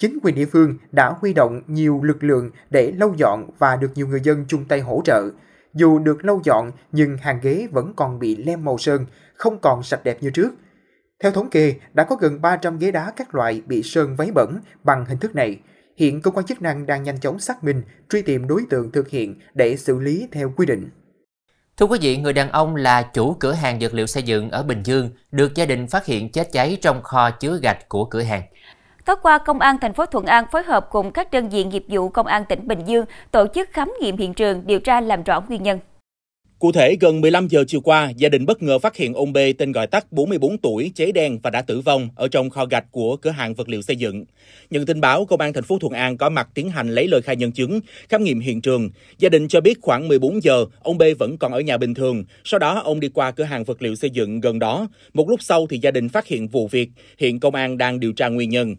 Chính 0.00 0.18
quyền 0.22 0.34
địa 0.34 0.46
phương 0.46 0.74
đã 0.92 1.14
huy 1.20 1.32
động 1.32 1.62
nhiều 1.66 2.00
lực 2.02 2.24
lượng 2.24 2.50
để 2.70 2.92
lau 2.96 3.14
dọn 3.16 3.50
và 3.58 3.76
được 3.76 3.90
nhiều 3.94 4.06
người 4.06 4.20
dân 4.20 4.44
chung 4.48 4.64
tay 4.64 4.80
hỗ 4.80 5.02
trợ. 5.04 5.30
Dù 5.74 5.98
được 5.98 6.24
lau 6.24 6.40
dọn 6.44 6.70
nhưng 6.92 7.16
hàng 7.16 7.38
ghế 7.42 7.68
vẫn 7.70 7.92
còn 7.96 8.18
bị 8.18 8.36
lem 8.36 8.64
màu 8.64 8.78
sơn, 8.78 9.06
không 9.34 9.58
còn 9.58 9.82
sạch 9.82 10.04
đẹp 10.04 10.18
như 10.20 10.30
trước. 10.30 10.50
Theo 11.22 11.32
thống 11.32 11.50
kê, 11.50 11.74
đã 11.94 12.04
có 12.04 12.16
gần 12.16 12.42
300 12.42 12.78
ghế 12.78 12.90
đá 12.90 13.12
các 13.16 13.34
loại 13.34 13.62
bị 13.66 13.82
sơn 13.82 14.16
váy 14.16 14.30
bẩn 14.34 14.60
bằng 14.84 15.04
hình 15.04 15.18
thức 15.18 15.34
này. 15.34 15.60
Hiện 15.98 16.22
cơ 16.22 16.30
quan 16.30 16.46
chức 16.46 16.62
năng 16.62 16.86
đang 16.86 17.02
nhanh 17.02 17.20
chóng 17.20 17.38
xác 17.38 17.64
minh, 17.64 17.82
truy 18.10 18.22
tìm 18.22 18.46
đối 18.46 18.62
tượng 18.70 18.92
thực 18.92 19.08
hiện 19.08 19.40
để 19.54 19.76
xử 19.76 19.98
lý 19.98 20.28
theo 20.32 20.52
quy 20.56 20.66
định. 20.66 20.90
Thưa 21.76 21.86
quý 21.86 21.98
vị, 22.02 22.16
người 22.16 22.32
đàn 22.32 22.50
ông 22.50 22.76
là 22.76 23.02
chủ 23.02 23.36
cửa 23.40 23.52
hàng 23.52 23.80
dược 23.80 23.94
liệu 23.94 24.06
xây 24.06 24.22
dựng 24.22 24.50
ở 24.50 24.62
Bình 24.62 24.82
Dương 24.82 25.10
được 25.30 25.54
gia 25.54 25.66
đình 25.66 25.86
phát 25.86 26.06
hiện 26.06 26.32
chết 26.32 26.52
cháy 26.52 26.78
trong 26.82 27.02
kho 27.02 27.30
chứa 27.30 27.58
gạch 27.62 27.88
của 27.88 28.04
cửa 28.04 28.22
hàng. 28.22 28.42
Tối 29.04 29.16
qua, 29.22 29.38
Công 29.38 29.58
an 29.58 29.78
thành 29.80 29.92
phố 29.92 30.06
Thuận 30.06 30.26
An 30.26 30.44
phối 30.52 30.62
hợp 30.62 30.86
cùng 30.90 31.12
các 31.12 31.30
đơn 31.30 31.48
vị 31.48 31.64
nghiệp 31.64 31.84
vụ 31.88 32.08
Công 32.08 32.26
an 32.26 32.44
tỉnh 32.48 32.68
Bình 32.68 32.84
Dương 32.86 33.04
tổ 33.30 33.46
chức 33.54 33.68
khám 33.72 33.92
nghiệm 34.00 34.16
hiện 34.16 34.34
trường 34.34 34.66
điều 34.66 34.80
tra 34.80 35.00
làm 35.00 35.22
rõ 35.22 35.40
nguyên 35.40 35.62
nhân. 35.62 35.78
Cụ 36.58 36.72
thể, 36.72 36.96
gần 37.00 37.20
15 37.20 37.48
giờ 37.48 37.64
chiều 37.68 37.80
qua, 37.80 38.12
gia 38.16 38.28
đình 38.28 38.46
bất 38.46 38.62
ngờ 38.62 38.78
phát 38.78 38.96
hiện 38.96 39.14
ông 39.14 39.32
B 39.32 39.38
tên 39.58 39.72
gọi 39.72 39.86
tắt 39.86 40.12
44 40.12 40.58
tuổi, 40.58 40.92
cháy 40.94 41.12
đen 41.12 41.38
và 41.42 41.50
đã 41.50 41.62
tử 41.62 41.80
vong 41.80 42.08
ở 42.16 42.28
trong 42.28 42.50
kho 42.50 42.66
gạch 42.66 42.84
của 42.90 43.16
cửa 43.16 43.30
hàng 43.30 43.54
vật 43.54 43.68
liệu 43.68 43.82
xây 43.82 43.96
dựng. 43.96 44.24
Nhận 44.70 44.86
tin 44.86 45.00
báo, 45.00 45.24
công 45.24 45.40
an 45.40 45.52
thành 45.52 45.64
phố 45.64 45.78
Thuận 45.78 45.92
An 45.92 46.16
có 46.16 46.28
mặt 46.28 46.48
tiến 46.54 46.70
hành 46.70 46.88
lấy 46.88 47.08
lời 47.08 47.22
khai 47.22 47.36
nhân 47.36 47.52
chứng, 47.52 47.80
khám 48.08 48.24
nghiệm 48.24 48.40
hiện 48.40 48.60
trường. 48.60 48.90
Gia 49.18 49.28
đình 49.28 49.48
cho 49.48 49.60
biết 49.60 49.78
khoảng 49.80 50.08
14 50.08 50.42
giờ, 50.42 50.64
ông 50.80 50.98
B 50.98 51.02
vẫn 51.18 51.38
còn 51.38 51.52
ở 51.52 51.60
nhà 51.60 51.76
bình 51.76 51.94
thường. 51.94 52.24
Sau 52.44 52.58
đó, 52.58 52.80
ông 52.84 53.00
đi 53.00 53.08
qua 53.08 53.30
cửa 53.30 53.44
hàng 53.44 53.64
vật 53.64 53.82
liệu 53.82 53.94
xây 53.94 54.10
dựng 54.10 54.40
gần 54.40 54.58
đó. 54.58 54.88
Một 55.14 55.28
lúc 55.28 55.42
sau 55.42 55.66
thì 55.66 55.78
gia 55.78 55.90
đình 55.90 56.08
phát 56.08 56.26
hiện 56.26 56.48
vụ 56.48 56.68
việc. 56.68 56.90
Hiện 57.18 57.40
công 57.40 57.54
an 57.54 57.78
đang 57.78 58.00
điều 58.00 58.12
tra 58.12 58.28
nguyên 58.28 58.50
nhân. 58.50 58.76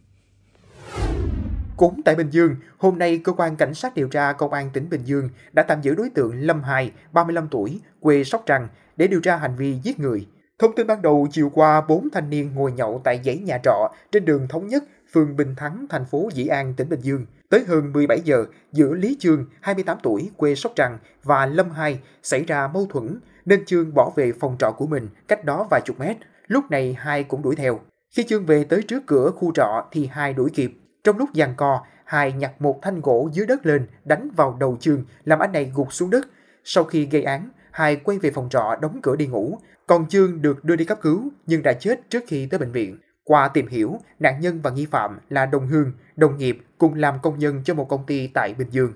Cũng 1.79 2.01
tại 2.05 2.15
Bình 2.15 2.29
Dương, 2.29 2.55
hôm 2.77 3.00
nay 3.00 3.21
cơ 3.24 3.31
quan 3.31 3.55
cảnh 3.55 3.74
sát 3.74 3.95
điều 3.95 4.07
tra 4.07 4.33
công 4.33 4.53
an 4.53 4.69
tỉnh 4.74 4.89
Bình 4.89 5.01
Dương 5.03 5.29
đã 5.51 5.63
tạm 5.63 5.81
giữ 5.81 5.95
đối 5.95 6.09
tượng 6.09 6.39
Lâm 6.39 6.63
Hải, 6.63 6.91
35 7.12 7.48
tuổi, 7.51 7.79
quê 8.00 8.24
Sóc 8.24 8.43
Trăng 8.45 8.67
để 8.98 9.07
điều 9.07 9.21
tra 9.21 9.38
hành 9.38 9.55
vi 9.55 9.74
giết 9.83 10.00
người. 10.00 10.27
Thông 10.59 10.75
tin 10.75 10.88
ban 10.88 11.01
đầu 11.01 11.27
chiều 11.31 11.51
qua, 11.53 11.81
bốn 11.81 12.09
thanh 12.09 12.29
niên 12.29 12.51
ngồi 12.55 12.71
nhậu 12.71 13.01
tại 13.03 13.21
dãy 13.25 13.38
nhà 13.38 13.57
trọ 13.63 13.91
trên 14.12 14.25
đường 14.25 14.48
Thống 14.48 14.67
Nhất, 14.67 14.83
phường 15.13 15.36
Bình 15.36 15.55
Thắng, 15.57 15.86
thành 15.89 16.05
phố 16.05 16.29
Dĩ 16.33 16.48
An, 16.48 16.74
tỉnh 16.74 16.89
Bình 16.89 17.00
Dương. 17.00 17.25
Tới 17.50 17.63
hơn 17.67 17.93
17 17.93 18.21
giờ, 18.21 18.45
giữa 18.71 18.93
Lý 18.93 19.17
Chương, 19.19 19.45
28 19.62 19.98
tuổi, 20.03 20.29
quê 20.38 20.55
Sóc 20.55 20.71
Trăng 20.75 20.98
và 21.24 21.45
Lâm 21.45 21.71
Hai 21.71 22.00
xảy 22.24 22.43
ra 22.43 22.67
mâu 22.67 22.86
thuẫn 22.89 23.19
nên 23.45 23.65
Chương 23.65 23.93
bỏ 23.93 24.12
về 24.15 24.31
phòng 24.39 24.55
trọ 24.59 24.71
của 24.71 24.88
mình 24.88 25.07
cách 25.27 25.45
đó 25.45 25.67
vài 25.71 25.81
chục 25.86 26.00
mét. 26.00 26.17
Lúc 26.48 26.71
này 26.71 26.95
hai 27.00 27.24
cũng 27.24 27.41
đuổi 27.41 27.55
theo. 27.55 27.79
Khi 28.15 28.24
Chương 28.24 28.45
về 28.45 28.63
tới 28.63 28.83
trước 28.83 29.03
cửa 29.05 29.31
khu 29.31 29.51
trọ 29.53 29.86
thì 29.91 30.05
hai 30.12 30.33
đuổi 30.33 30.50
kịp. 30.53 30.71
Trong 31.03 31.18
lúc 31.18 31.29
giằng 31.34 31.53
co, 31.58 31.82
hai 32.06 32.32
nhặt 32.32 32.62
một 32.62 32.79
thanh 32.82 33.01
gỗ 33.01 33.29
dưới 33.34 33.46
đất 33.46 33.65
lên 33.65 33.88
đánh 34.06 34.29
vào 34.36 34.58
đầu 34.60 34.77
Chương 34.79 35.06
làm 35.24 35.39
anh 35.39 35.51
này 35.51 35.72
gục 35.75 35.94
xuống 35.94 36.10
đất. 36.10 36.27
Sau 36.63 36.84
khi 36.84 37.06
gây 37.06 37.24
án, 37.24 37.50
hai 37.72 37.96
quay 37.96 38.18
về 38.18 38.32
phòng 38.32 38.50
trọ 38.50 38.75
đóng 38.82 39.00
cửa 39.03 39.15
đi 39.15 39.27
ngủ. 39.27 39.58
Còn 39.88 40.10
Chương 40.10 40.41
được 40.41 40.63
đưa 40.63 40.75
đi 40.75 40.86
cấp 40.86 40.98
cứu 41.01 41.29
nhưng 41.46 41.63
đã 41.63 41.74
chết 41.74 42.10
trước 42.10 42.24
khi 42.27 42.48
tới 42.51 42.60
bệnh 42.60 42.72
viện. 42.72 42.98
Qua 43.24 43.48
tìm 43.48 43.68
hiểu, 43.68 44.00
nạn 44.20 44.39
nhân 44.39 44.62
và 44.62 44.72
nghi 44.72 44.86
phạm 44.86 45.20
là 45.29 45.46
đồng 45.46 45.68
hương, 45.68 45.91
đồng 46.15 46.38
nghiệp 46.38 46.58
cùng 46.77 46.96
làm 46.96 47.20
công 47.22 47.39
nhân 47.39 47.62
cho 47.65 47.74
một 47.74 47.89
công 47.89 48.06
ty 48.06 48.27
tại 48.27 48.53
Bình 48.53 48.68
Dương. 48.72 48.94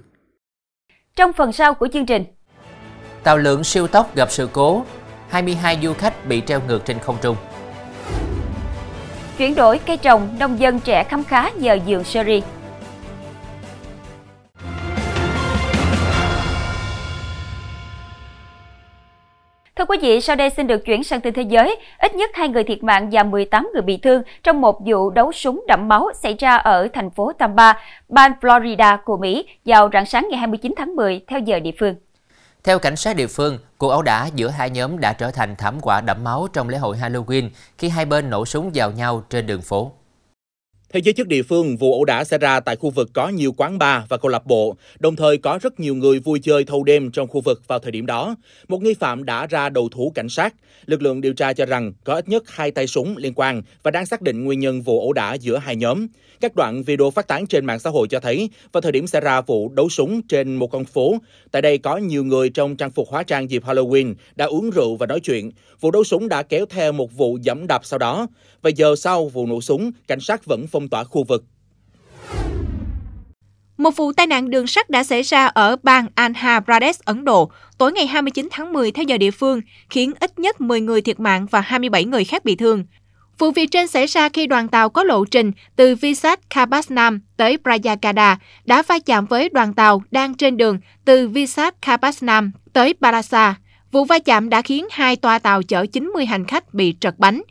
Trong 1.15 1.33
phần 1.33 1.51
sau 1.51 1.73
của 1.73 1.87
chương 1.93 2.05
trình, 2.05 2.25
Tàu 3.23 3.37
lượn 3.37 3.63
siêu 3.63 3.87
tốc 3.87 4.15
gặp 4.15 4.31
sự 4.31 4.49
cố, 4.53 4.85
22 5.29 5.79
du 5.83 5.93
khách 5.93 6.27
bị 6.27 6.41
treo 6.41 6.61
ngược 6.67 6.85
trên 6.85 6.99
không 6.99 7.17
trung 7.21 7.35
chuyển 9.37 9.55
đổi 9.55 9.79
cây 9.85 9.97
trồng, 9.97 10.29
nông 10.39 10.59
dân 10.59 10.79
trẻ 10.79 11.03
khám 11.03 11.23
khá 11.23 11.49
nhờ 11.49 11.77
giường 11.85 12.03
seri. 12.03 12.41
Thưa 19.75 19.85
quý 19.85 19.97
vị, 20.01 20.21
sau 20.21 20.35
đây 20.35 20.49
xin 20.49 20.67
được 20.67 20.85
chuyển 20.85 21.03
sang 21.03 21.21
tin 21.21 21.33
thế 21.33 21.41
giới. 21.41 21.75
Ít 21.97 22.15
nhất 22.15 22.29
hai 22.33 22.49
người 22.49 22.63
thiệt 22.63 22.83
mạng 22.83 23.09
và 23.11 23.23
18 23.23 23.69
người 23.73 23.81
bị 23.81 23.97
thương 23.97 24.23
trong 24.43 24.61
một 24.61 24.79
vụ 24.85 25.09
đấu 25.09 25.31
súng 25.31 25.63
đẫm 25.67 25.87
máu 25.87 26.09
xảy 26.13 26.33
ra 26.39 26.55
ở 26.55 26.87
thành 26.93 27.09
phố 27.09 27.31
Tampa, 27.33 27.73
bang 28.09 28.31
Florida 28.41 28.97
của 29.05 29.17
Mỹ 29.17 29.45
vào 29.65 29.89
rạng 29.93 30.05
sáng 30.05 30.27
ngày 30.29 30.39
29 30.39 30.73
tháng 30.77 30.95
10 30.95 31.21
theo 31.27 31.39
giờ 31.39 31.59
địa 31.59 31.71
phương. 31.79 31.95
Theo 32.63 32.79
cảnh 32.79 32.95
sát 32.95 33.15
địa 33.15 33.27
phương, 33.27 33.59
cuộc 33.77 33.89
ẩu 33.89 34.01
đả 34.01 34.25
giữa 34.35 34.49
hai 34.49 34.69
nhóm 34.69 34.99
đã 34.99 35.13
trở 35.13 35.31
thành 35.31 35.55
thảm 35.55 35.79
họa 35.81 36.01
đẫm 36.01 36.23
máu 36.23 36.47
trong 36.53 36.69
lễ 36.69 36.77
hội 36.77 36.97
Halloween 36.97 37.49
khi 37.77 37.89
hai 37.89 38.05
bên 38.05 38.29
nổ 38.29 38.45
súng 38.45 38.71
vào 38.73 38.91
nhau 38.91 39.23
trên 39.29 39.47
đường 39.47 39.61
phố. 39.61 39.91
Theo 40.93 41.01
giới 41.01 41.13
chức 41.13 41.27
địa 41.27 41.43
phương, 41.43 41.77
vụ 41.77 41.93
ẩu 41.93 42.05
đả 42.05 42.23
xảy 42.23 42.39
ra 42.39 42.59
tại 42.59 42.75
khu 42.75 42.89
vực 42.89 43.09
có 43.13 43.29
nhiều 43.29 43.53
quán 43.57 43.77
bar 43.77 44.03
và 44.09 44.17
câu 44.17 44.31
lạc 44.31 44.45
bộ, 44.45 44.75
đồng 44.99 45.15
thời 45.15 45.37
có 45.37 45.59
rất 45.61 45.79
nhiều 45.79 45.95
người 45.95 46.19
vui 46.19 46.39
chơi 46.39 46.63
thâu 46.63 46.83
đêm 46.83 47.11
trong 47.11 47.27
khu 47.27 47.41
vực 47.41 47.61
vào 47.67 47.79
thời 47.79 47.91
điểm 47.91 48.05
đó. 48.05 48.35
Một 48.67 48.81
nghi 48.81 48.93
phạm 48.93 49.25
đã 49.25 49.47
ra 49.47 49.69
đầu 49.69 49.89
thú 49.89 50.11
cảnh 50.15 50.29
sát. 50.29 50.55
Lực 50.85 51.01
lượng 51.01 51.21
điều 51.21 51.33
tra 51.33 51.53
cho 51.53 51.65
rằng 51.65 51.93
có 52.03 52.13
ít 52.13 52.29
nhất 52.29 52.43
hai 52.47 52.71
tay 52.71 52.87
súng 52.87 53.17
liên 53.17 53.33
quan 53.35 53.61
và 53.83 53.91
đang 53.91 54.05
xác 54.05 54.21
định 54.21 54.43
nguyên 54.43 54.59
nhân 54.59 54.81
vụ 54.81 54.99
ẩu 54.99 55.13
đả 55.13 55.33
giữa 55.33 55.57
hai 55.57 55.75
nhóm. 55.75 56.07
Các 56.41 56.55
đoạn 56.55 56.83
video 56.83 57.11
phát 57.11 57.27
tán 57.27 57.47
trên 57.47 57.65
mạng 57.65 57.79
xã 57.79 57.89
hội 57.89 58.07
cho 58.07 58.19
thấy, 58.19 58.49
vào 58.71 58.81
thời 58.81 58.91
điểm 58.91 59.07
xảy 59.07 59.21
ra 59.21 59.41
vụ 59.41 59.69
đấu 59.69 59.89
súng 59.89 60.21
trên 60.21 60.55
một 60.55 60.67
con 60.67 60.85
phố, 60.85 61.15
tại 61.51 61.61
đây 61.61 61.77
có 61.77 61.97
nhiều 61.97 62.23
người 62.23 62.49
trong 62.49 62.75
trang 62.75 62.91
phục 62.91 63.09
hóa 63.09 63.23
trang 63.23 63.49
dịp 63.49 63.63
Halloween 63.63 64.13
đã 64.35 64.45
uống 64.45 64.69
rượu 64.69 64.95
và 64.95 65.05
nói 65.05 65.19
chuyện. 65.19 65.51
Vụ 65.79 65.91
đấu 65.91 66.03
súng 66.03 66.29
đã 66.29 66.43
kéo 66.43 66.65
theo 66.69 66.91
một 66.91 67.11
vụ 67.13 67.37
dẫm 67.41 67.67
đạp 67.67 67.85
sau 67.85 67.99
đó. 67.99 68.27
Và 68.61 68.69
giờ 68.69 68.95
sau 68.95 69.27
vụ 69.27 69.45
nổ 69.45 69.61
súng, 69.61 69.91
cảnh 70.07 70.19
sát 70.19 70.45
vẫn 70.45 70.65
phong 70.71 70.82
tỏa 70.89 71.03
khu 71.03 71.23
vực. 71.23 71.43
Một 73.77 73.91
vụ 73.95 74.13
tai 74.13 74.27
nạn 74.27 74.49
đường 74.49 74.67
sắt 74.67 74.89
đã 74.89 75.03
xảy 75.03 75.21
ra 75.21 75.45
ở 75.45 75.75
bang 75.83 76.07
Andhra 76.15 76.59
Pradesh, 76.59 77.05
Ấn 77.05 77.25
Độ, 77.25 77.51
tối 77.77 77.91
ngày 77.91 78.07
29 78.07 78.47
tháng 78.51 78.73
10 78.73 78.91
theo 78.91 79.03
giờ 79.03 79.17
địa 79.17 79.31
phương, 79.31 79.61
khiến 79.89 80.11
ít 80.19 80.39
nhất 80.39 80.61
10 80.61 80.81
người 80.81 81.01
thiệt 81.01 81.19
mạng 81.19 81.45
và 81.51 81.61
27 81.61 82.05
người 82.05 82.23
khác 82.23 82.45
bị 82.45 82.55
thương. 82.55 82.85
Vụ 83.37 83.51
việc 83.51 83.71
trên 83.71 83.87
xảy 83.87 84.05
ra 84.05 84.29
khi 84.29 84.47
đoàn 84.47 84.67
tàu 84.67 84.89
có 84.89 85.03
lộ 85.03 85.25
trình 85.25 85.51
từ 85.75 85.95
Visakhapatnam 85.95 87.21
tới 87.37 87.57
Prayagada 87.63 88.37
đã 88.65 88.83
va 88.87 88.99
chạm 89.05 89.25
với 89.25 89.49
đoàn 89.49 89.73
tàu 89.73 90.03
đang 90.11 90.33
trên 90.33 90.57
đường 90.57 90.79
từ 91.05 91.27
Visakhapatnam 91.27 92.51
tới 92.73 92.93
Barasa. 92.99 93.55
Vụ 93.91 94.05
va 94.05 94.19
chạm 94.19 94.49
đã 94.49 94.61
khiến 94.61 94.87
hai 94.91 95.15
toa 95.15 95.39
tàu 95.39 95.63
chở 95.63 95.85
90 95.85 96.25
hành 96.25 96.45
khách 96.45 96.73
bị 96.73 96.95
trật 96.99 97.19
bánh. 97.19 97.41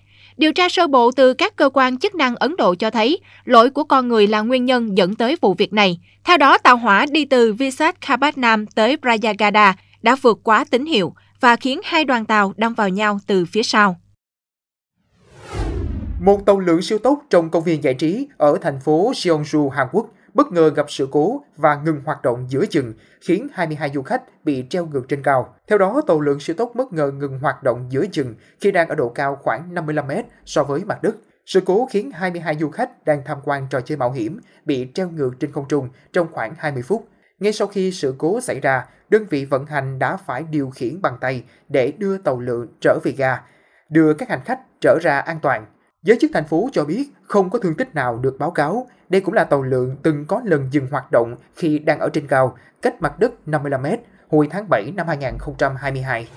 Điều 0.43 0.53
tra 0.53 0.69
sơ 0.69 0.87
bộ 0.87 1.11
từ 1.17 1.35
các 1.35 1.57
cơ 1.57 1.71
quan 1.75 1.99
chức 1.99 2.15
năng 2.15 2.37
Ấn 2.37 2.57
Độ 2.57 2.75
cho 2.75 2.91
thấy 2.91 3.19
lỗi 3.45 3.71
của 3.71 3.85
con 3.85 4.09
người 4.09 4.27
là 4.27 4.41
nguyên 4.41 4.65
nhân 4.65 4.99
dẫn 4.99 5.15
tới 5.15 5.37
vụ 5.41 5.55
việc 5.55 5.73
này. 5.73 6.01
Theo 6.25 6.37
đó, 6.37 6.59
tàu 6.59 6.77
hỏa 6.77 7.07
đi 7.11 7.25
từ 7.25 7.53
Visakhapatnam 7.53 8.67
tới 8.67 8.97
Prayagada 8.97 9.77
đã 10.03 10.17
vượt 10.23 10.41
quá 10.45 10.65
tín 10.71 10.87
hiệu 10.87 11.15
và 11.41 11.57
khiến 11.57 11.81
hai 11.85 12.05
đoàn 12.05 12.25
tàu 12.25 12.53
đâm 12.57 12.75
vào 12.75 12.89
nhau 12.89 13.19
từ 13.27 13.45
phía 13.45 13.63
sau. 13.63 13.97
Một 16.21 16.47
tàu 16.47 16.61
lượn 16.61 16.83
siêu 16.83 16.99
tốc 16.99 17.23
trong 17.31 17.51
công 17.51 17.65
viên 17.65 17.83
giải 17.83 17.95
trí 17.95 18.29
ở 18.37 18.59
thành 18.63 18.81
phố 18.81 19.13
Seongju, 19.15 19.69
Hàn 19.69 19.87
Quốc 19.93 20.07
bất 20.35 20.53
ngờ 20.53 20.71
gặp 20.77 20.87
sự 20.89 21.09
cố 21.11 21.43
và 21.57 21.75
ngừng 21.85 22.01
hoạt 22.05 22.23
động 22.23 22.47
giữa 22.49 22.67
chừng, 22.67 22.95
khiến 23.21 23.49
22 23.53 23.91
du 23.95 24.03
khách 24.03 24.45
bị 24.45 24.65
treo 24.71 24.87
ngược 24.87 25.09
trên 25.09 25.23
cao. 25.23 25.55
Theo 25.69 25.79
đó, 25.79 26.01
tàu 26.07 26.21
lượn 26.21 26.41
siêu 26.41 26.57
tốc 26.59 26.73
bất 26.75 26.93
ngờ 26.93 27.11
ngừng 27.11 27.39
hoạt 27.39 27.63
động 27.63 27.87
giữa 27.91 28.07
chừng 28.13 28.35
khi 28.61 28.71
đang 28.71 28.89
ở 28.89 28.95
độ 28.95 29.09
cao 29.09 29.39
khoảng 29.43 29.75
55 29.75 30.07
mét 30.07 30.25
so 30.45 30.65
với 30.65 30.85
mặt 30.85 31.03
đất. 31.03 31.17
Sự 31.47 31.61
cố 31.67 31.89
khiến 31.91 32.11
22 32.11 32.57
du 32.59 32.71
khách 32.71 33.05
đang 33.05 33.23
tham 33.25 33.39
quan 33.45 33.67
trò 33.71 33.81
chơi 33.81 33.99
mạo 33.99 34.13
hiểm 34.13 34.41
bị 34.65 34.89
treo 34.95 35.11
ngược 35.11 35.31
trên 35.41 35.53
không 35.53 35.69
trung 35.69 35.89
trong 36.13 36.27
khoảng 36.33 36.55
20 36.59 36.83
phút. 36.83 37.09
Ngay 37.39 37.53
sau 37.53 37.69
khi 37.69 37.93
sự 37.93 38.15
cố 38.19 38.41
xảy 38.41 38.61
ra, 38.61 38.87
đơn 39.11 39.27
vị 39.31 39.45
vận 39.45 39.67
hành 39.67 39.99
đã 39.99 40.17
phải 40.17 40.45
điều 40.51 40.71
khiển 40.71 41.03
bằng 41.03 41.19
tay 41.21 41.45
để 41.69 41.93
đưa 41.99 42.19
tàu 42.19 42.41
lượn 42.41 42.67
trở 42.81 42.99
về 43.05 43.13
ga, 43.13 43.41
đưa 43.89 44.15
các 44.15 44.29
hành 44.29 44.41
khách 44.45 44.61
trở 44.81 44.99
ra 45.03 45.19
an 45.19 45.39
toàn. 45.43 45.67
Giới 46.05 46.19
chức 46.21 46.31
thành 46.35 46.45
phố 46.45 46.69
cho 46.73 46.85
biết 46.85 47.11
không 47.23 47.51
có 47.51 47.59
thương 47.59 47.75
tích 47.75 47.95
nào 47.95 48.19
được 48.19 48.37
báo 48.39 48.51
cáo. 48.51 48.87
Đây 49.09 49.21
cũng 49.21 49.35
là 49.35 49.45
tàu 49.45 49.63
lượn 49.63 49.97
từng 50.03 50.25
có 50.29 50.41
lần 50.45 50.69
dừng 50.71 50.87
hoạt 50.91 51.13
động 51.13 51.37
khi 51.55 51.79
đang 51.79 51.99
ở 52.01 52.09
trên 52.13 52.27
cao, 52.27 52.57
cách 52.83 53.03
mặt 53.03 53.19
đất 53.19 53.49
55 53.49 53.83
mét, 53.83 54.01
hồi 54.31 54.49
tháng 54.51 54.69
7 54.69 54.93
năm 54.97 55.07
2022. 55.09 56.29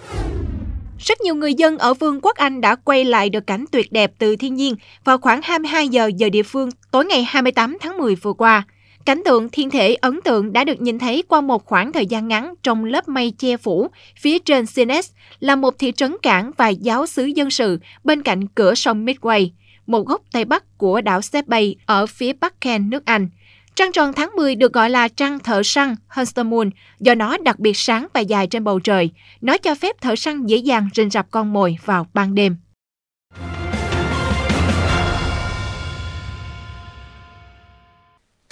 Rất 1.00 1.22
nhiều 1.22 1.36
người 1.36 1.54
dân 1.54 1.78
ở 1.78 1.94
Vương 1.94 2.22
quốc 2.22 2.38
Anh 2.38 2.62
đã 2.62 2.76
quay 2.76 3.06
lại 3.06 3.30
được 3.30 3.48
cảnh 3.48 3.66
tuyệt 3.72 3.92
đẹp 3.92 4.12
từ 4.20 4.36
thiên 4.36 4.56
nhiên 4.56 4.76
vào 5.04 5.18
khoảng 5.18 5.42
22 5.44 5.88
giờ 5.88 6.12
giờ 6.16 6.30
địa 6.30 6.44
phương 6.44 6.70
tối 6.92 7.06
ngày 7.06 7.24
28 7.28 7.78
tháng 7.82 7.98
10 7.98 8.16
vừa 8.16 8.34
qua. 8.34 8.64
Cảnh 9.06 9.22
tượng 9.26 9.50
thiên 9.50 9.70
thể 9.70 9.96
ấn 9.96 10.20
tượng 10.22 10.54
đã 10.54 10.64
được 10.64 10.82
nhìn 10.82 11.00
thấy 11.00 11.24
qua 11.28 11.42
một 11.42 11.66
khoảng 11.66 11.92
thời 11.92 12.06
gian 12.06 12.28
ngắn 12.28 12.54
trong 12.64 12.86
lớp 12.86 13.08
mây 13.08 13.34
che 13.38 13.58
phủ 13.58 13.88
phía 14.20 14.40
trên 14.40 14.66
Sines 14.66 15.12
là 15.40 15.56
một 15.56 15.80
thị 15.80 15.92
trấn 15.92 16.16
cảng 16.22 16.52
và 16.58 16.70
giáo 16.70 17.06
xứ 17.06 17.26
dân 17.26 17.52
sự 17.52 17.80
bên 18.04 18.22
cạnh 18.22 18.48
cửa 18.48 18.76
sông 18.76 19.06
Midway, 19.06 19.50
một 19.88 20.08
góc 20.08 20.22
tây 20.32 20.46
bắc 20.46 20.78
của 20.78 21.02
đảo 21.02 21.22
Step 21.22 21.48
Bay 21.48 21.76
ở 21.86 22.06
phía 22.06 22.34
bắc 22.34 22.62
Kent, 22.62 22.92
nước 22.92 23.06
Anh. 23.06 23.30
Trăng 23.76 23.92
tròn 23.92 24.14
tháng 24.14 24.30
10 24.36 24.56
được 24.56 24.74
gọi 24.74 24.90
là 24.90 25.08
trăng 25.08 25.40
thợ 25.40 25.64
săn 25.64 25.96
Hunter 26.08 26.46
Moon 26.46 26.70
do 27.00 27.16
nó 27.16 27.38
đặc 27.38 27.60
biệt 27.60 27.78
sáng 27.78 28.08
và 28.14 28.20
dài 28.22 28.48
trên 28.48 28.64
bầu 28.64 28.80
trời. 28.80 29.10
Nó 29.42 29.58
cho 29.58 29.76
phép 29.76 30.02
thợ 30.02 30.16
săn 30.16 30.46
dễ 30.46 30.58
dàng 30.58 30.90
rình 30.96 31.10
rập 31.10 31.32
con 31.32 31.54
mồi 31.54 31.78
vào 31.86 32.08
ban 32.14 32.36
đêm. 32.36 32.56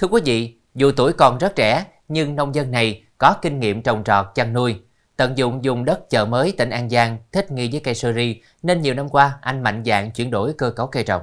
Thưa 0.03 0.09
quý 0.09 0.21
vị, 0.25 0.53
dù 0.75 0.91
tuổi 0.97 1.13
còn 1.13 1.37
rất 1.37 1.55
trẻ, 1.55 1.85
nhưng 2.07 2.35
nông 2.35 2.55
dân 2.55 2.71
này 2.71 3.03
có 3.17 3.35
kinh 3.41 3.59
nghiệm 3.59 3.81
trồng 3.81 4.03
trọt 4.03 4.25
chăn 4.35 4.53
nuôi. 4.53 4.75
Tận 5.17 5.37
dụng 5.37 5.63
dùng 5.63 5.85
đất 5.85 6.09
chợ 6.09 6.25
mới 6.25 6.53
tỉnh 6.57 6.69
An 6.69 6.89
Giang 6.89 7.17
thích 7.31 7.51
nghi 7.51 7.69
với 7.71 7.81
cây 7.83 7.93
sơ 7.93 8.13
ri 8.13 8.41
nên 8.63 8.81
nhiều 8.81 8.93
năm 8.93 9.09
qua 9.09 9.37
anh 9.41 9.63
mạnh 9.63 9.83
dạn 9.85 10.11
chuyển 10.11 10.31
đổi 10.31 10.53
cơ 10.57 10.71
cấu 10.71 10.87
cây 10.87 11.03
trồng. 11.03 11.21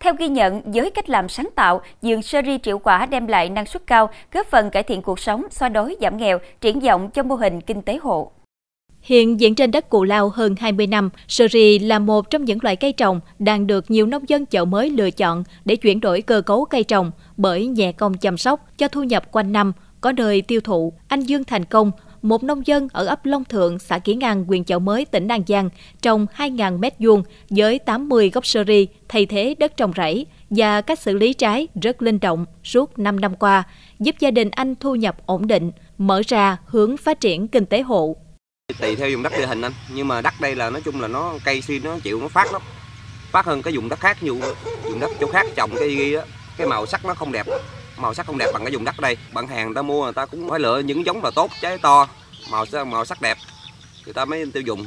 Theo 0.00 0.14
ghi 0.18 0.28
nhận, 0.28 0.62
với 0.64 0.90
cách 0.90 1.10
làm 1.10 1.28
sáng 1.28 1.48
tạo, 1.56 1.80
vườn 2.02 2.22
sơ 2.22 2.42
ri 2.46 2.58
triệu 2.58 2.78
quả 2.78 3.06
đem 3.06 3.26
lại 3.26 3.48
năng 3.48 3.66
suất 3.66 3.86
cao, 3.86 4.10
góp 4.32 4.46
phần 4.46 4.70
cải 4.70 4.82
thiện 4.82 5.02
cuộc 5.02 5.18
sống, 5.18 5.44
xoa 5.50 5.68
đói, 5.68 5.96
giảm 6.00 6.16
nghèo, 6.16 6.38
triển 6.60 6.80
vọng 6.80 7.10
cho 7.10 7.22
mô 7.22 7.34
hình 7.34 7.60
kinh 7.60 7.82
tế 7.82 7.96
hộ. 8.02 8.32
Hiện 9.02 9.40
diện 9.40 9.54
trên 9.54 9.70
đất 9.70 9.90
cù 9.90 10.04
lao 10.04 10.28
hơn 10.28 10.54
20 10.58 10.86
năm, 10.86 11.10
sơ 11.28 11.48
ri 11.48 11.78
là 11.78 11.98
một 11.98 12.30
trong 12.30 12.44
những 12.44 12.58
loại 12.62 12.76
cây 12.76 12.92
trồng 12.92 13.20
đang 13.38 13.66
được 13.66 13.90
nhiều 13.90 14.06
nông 14.06 14.28
dân 14.28 14.46
chợ 14.46 14.64
mới 14.64 14.90
lựa 14.90 15.10
chọn 15.10 15.44
để 15.64 15.76
chuyển 15.76 16.00
đổi 16.00 16.22
cơ 16.22 16.40
cấu 16.40 16.64
cây 16.64 16.84
trồng 16.84 17.10
bởi 17.36 17.66
nhẹ 17.66 17.92
công 17.92 18.14
chăm 18.14 18.36
sóc 18.36 18.66
cho 18.78 18.88
thu 18.88 19.02
nhập 19.02 19.32
quanh 19.32 19.52
năm, 19.52 19.72
có 20.00 20.12
nơi 20.12 20.42
tiêu 20.42 20.60
thụ. 20.60 20.92
Anh 21.08 21.20
Dương 21.20 21.44
Thành 21.44 21.64
Công, 21.64 21.90
một 22.22 22.42
nông 22.42 22.66
dân 22.66 22.88
ở 22.92 23.06
ấp 23.06 23.26
Long 23.26 23.44
Thượng, 23.44 23.78
xã 23.78 23.98
Kiến 23.98 24.20
An, 24.20 24.44
huyện 24.44 24.64
Chợ 24.64 24.78
Mới, 24.78 25.04
tỉnh 25.04 25.28
An 25.28 25.42
Giang, 25.46 25.70
trồng 26.02 26.26
2.000 26.36 26.78
mét 26.78 26.94
vuông 26.98 27.22
với 27.50 27.78
80 27.78 28.30
gốc 28.30 28.46
sơ 28.46 28.64
ri 28.64 28.86
thay 29.08 29.26
thế 29.26 29.54
đất 29.58 29.76
trồng 29.76 29.92
rẫy 29.96 30.26
và 30.50 30.80
cách 30.80 30.98
xử 30.98 31.14
lý 31.14 31.32
trái 31.32 31.68
rất 31.82 32.02
linh 32.02 32.20
động 32.20 32.44
suốt 32.64 32.98
5 32.98 33.20
năm 33.20 33.36
qua, 33.36 33.62
giúp 34.00 34.16
gia 34.18 34.30
đình 34.30 34.50
anh 34.50 34.74
thu 34.74 34.94
nhập 34.94 35.16
ổn 35.26 35.46
định, 35.46 35.70
mở 35.98 36.22
ra 36.26 36.56
hướng 36.66 36.96
phát 36.96 37.20
triển 37.20 37.48
kinh 37.48 37.66
tế 37.66 37.82
hộ. 37.82 38.16
Tùy 38.80 38.96
theo 38.96 39.10
dùng 39.10 39.22
đất 39.22 39.32
địa 39.38 39.46
hình 39.46 39.62
anh, 39.62 39.72
nhưng 39.94 40.08
mà 40.08 40.20
đất 40.20 40.34
đây 40.40 40.54
là 40.54 40.70
nói 40.70 40.82
chung 40.84 41.00
là 41.00 41.08
nó 41.08 41.34
cây 41.44 41.60
si 41.60 41.78
nó 41.78 41.98
chịu 42.02 42.20
nó 42.20 42.28
phát 42.28 42.52
lắm. 42.52 42.62
Phát 43.30 43.46
hơn 43.46 43.62
cái 43.62 43.72
dùng 43.72 43.88
đất 43.88 44.00
khác, 44.00 44.22
như 44.22 44.40
dùng 44.84 45.00
đất 45.00 45.10
chỗ 45.20 45.26
khác 45.32 45.46
trồng 45.56 45.70
cái 45.78 45.96
gì 45.96 46.14
đó, 46.14 46.22
cái 46.56 46.66
màu 46.66 46.86
sắc 46.86 47.04
nó 47.04 47.14
không 47.14 47.32
đẹp. 47.32 47.46
Màu 47.96 48.14
sắc 48.14 48.26
không 48.26 48.38
đẹp 48.38 48.46
bằng 48.52 48.64
cái 48.64 48.72
dùng 48.72 48.84
đất 48.84 49.00
đây. 49.00 49.16
Bạn 49.32 49.46
hàng 49.46 49.66
người 49.66 49.74
ta 49.74 49.82
mua 49.82 50.04
người 50.04 50.12
ta 50.12 50.26
cũng 50.26 50.50
phải 50.50 50.60
lựa 50.60 50.78
những 50.78 51.06
giống 51.06 51.24
là 51.24 51.30
tốt 51.34 51.50
trái 51.60 51.78
to 51.78 52.08
màu 52.50 52.66
sắc 52.66 52.86
màu 52.86 53.04
sắc 53.04 53.22
đẹp. 53.22 53.38
Người 54.04 54.14
ta 54.14 54.24
mới 54.24 54.46
tiêu 54.52 54.62
dùng. 54.62 54.86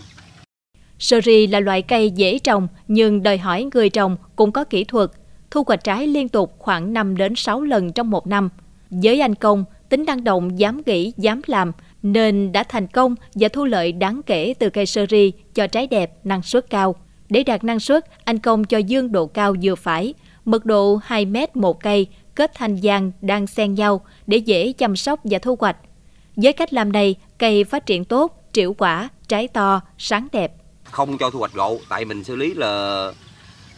Sơ 0.99 1.21
ri 1.21 1.47
là 1.47 1.59
loại 1.59 1.81
cây 1.81 2.11
dễ 2.11 2.39
trồng 2.39 2.67
nhưng 2.87 3.23
đòi 3.23 3.37
hỏi 3.37 3.69
người 3.73 3.89
trồng 3.89 4.17
cũng 4.35 4.51
có 4.51 4.63
kỹ 4.63 4.83
thuật, 4.83 5.11
thu 5.51 5.63
hoạch 5.67 5.83
trái 5.83 6.07
liên 6.07 6.29
tục 6.29 6.55
khoảng 6.59 6.93
5 6.93 7.17
đến 7.17 7.35
6 7.35 7.61
lần 7.61 7.93
trong 7.93 8.09
một 8.09 8.27
năm. 8.27 8.49
Với 8.89 9.21
anh 9.21 9.35
Công, 9.35 9.65
tính 9.89 10.05
năng 10.05 10.23
động, 10.23 10.59
dám 10.59 10.81
nghĩ, 10.85 11.13
dám 11.17 11.41
làm 11.47 11.71
nên 12.05 12.51
đã 12.51 12.63
thành 12.63 12.87
công 12.87 13.15
và 13.33 13.47
thu 13.47 13.65
lợi 13.65 13.91
đáng 13.91 14.21
kể 14.25 14.53
từ 14.59 14.69
cây 14.69 14.85
sơ 14.85 15.05
ri 15.09 15.31
cho 15.53 15.67
trái 15.67 15.87
đẹp, 15.87 16.11
năng 16.23 16.41
suất 16.41 16.69
cao. 16.69 16.95
Để 17.29 17.43
đạt 17.43 17.63
năng 17.63 17.79
suất, 17.79 18.05
anh 18.23 18.39
Công 18.39 18.63
cho 18.63 18.77
dương 18.77 19.11
độ 19.11 19.25
cao 19.25 19.55
vừa 19.63 19.75
phải, 19.75 20.13
mật 20.45 20.65
độ 20.65 20.99
2 21.03 21.25
mét 21.25 21.55
một 21.55 21.83
cây, 21.83 22.07
kết 22.35 22.51
thành 22.55 22.81
giang 22.81 23.11
đang 23.21 23.47
xen 23.47 23.73
nhau 23.73 24.01
để 24.27 24.37
dễ 24.37 24.73
chăm 24.73 24.95
sóc 24.95 25.19
và 25.23 25.39
thu 25.39 25.57
hoạch. 25.59 25.77
Với 26.35 26.53
cách 26.53 26.73
làm 26.73 26.91
này, 26.91 27.15
cây 27.37 27.63
phát 27.63 27.85
triển 27.85 28.05
tốt, 28.05 28.43
triệu 28.53 28.73
quả, 28.73 29.09
trái 29.27 29.47
to, 29.47 29.81
sáng 29.97 30.27
đẹp. 30.31 30.53
Không 30.83 31.17
cho 31.17 31.29
thu 31.29 31.39
hoạch 31.39 31.53
gỗ, 31.53 31.79
tại 31.89 32.05
mình 32.05 32.23
xử 32.23 32.35
lý 32.35 32.53
là 32.53 33.11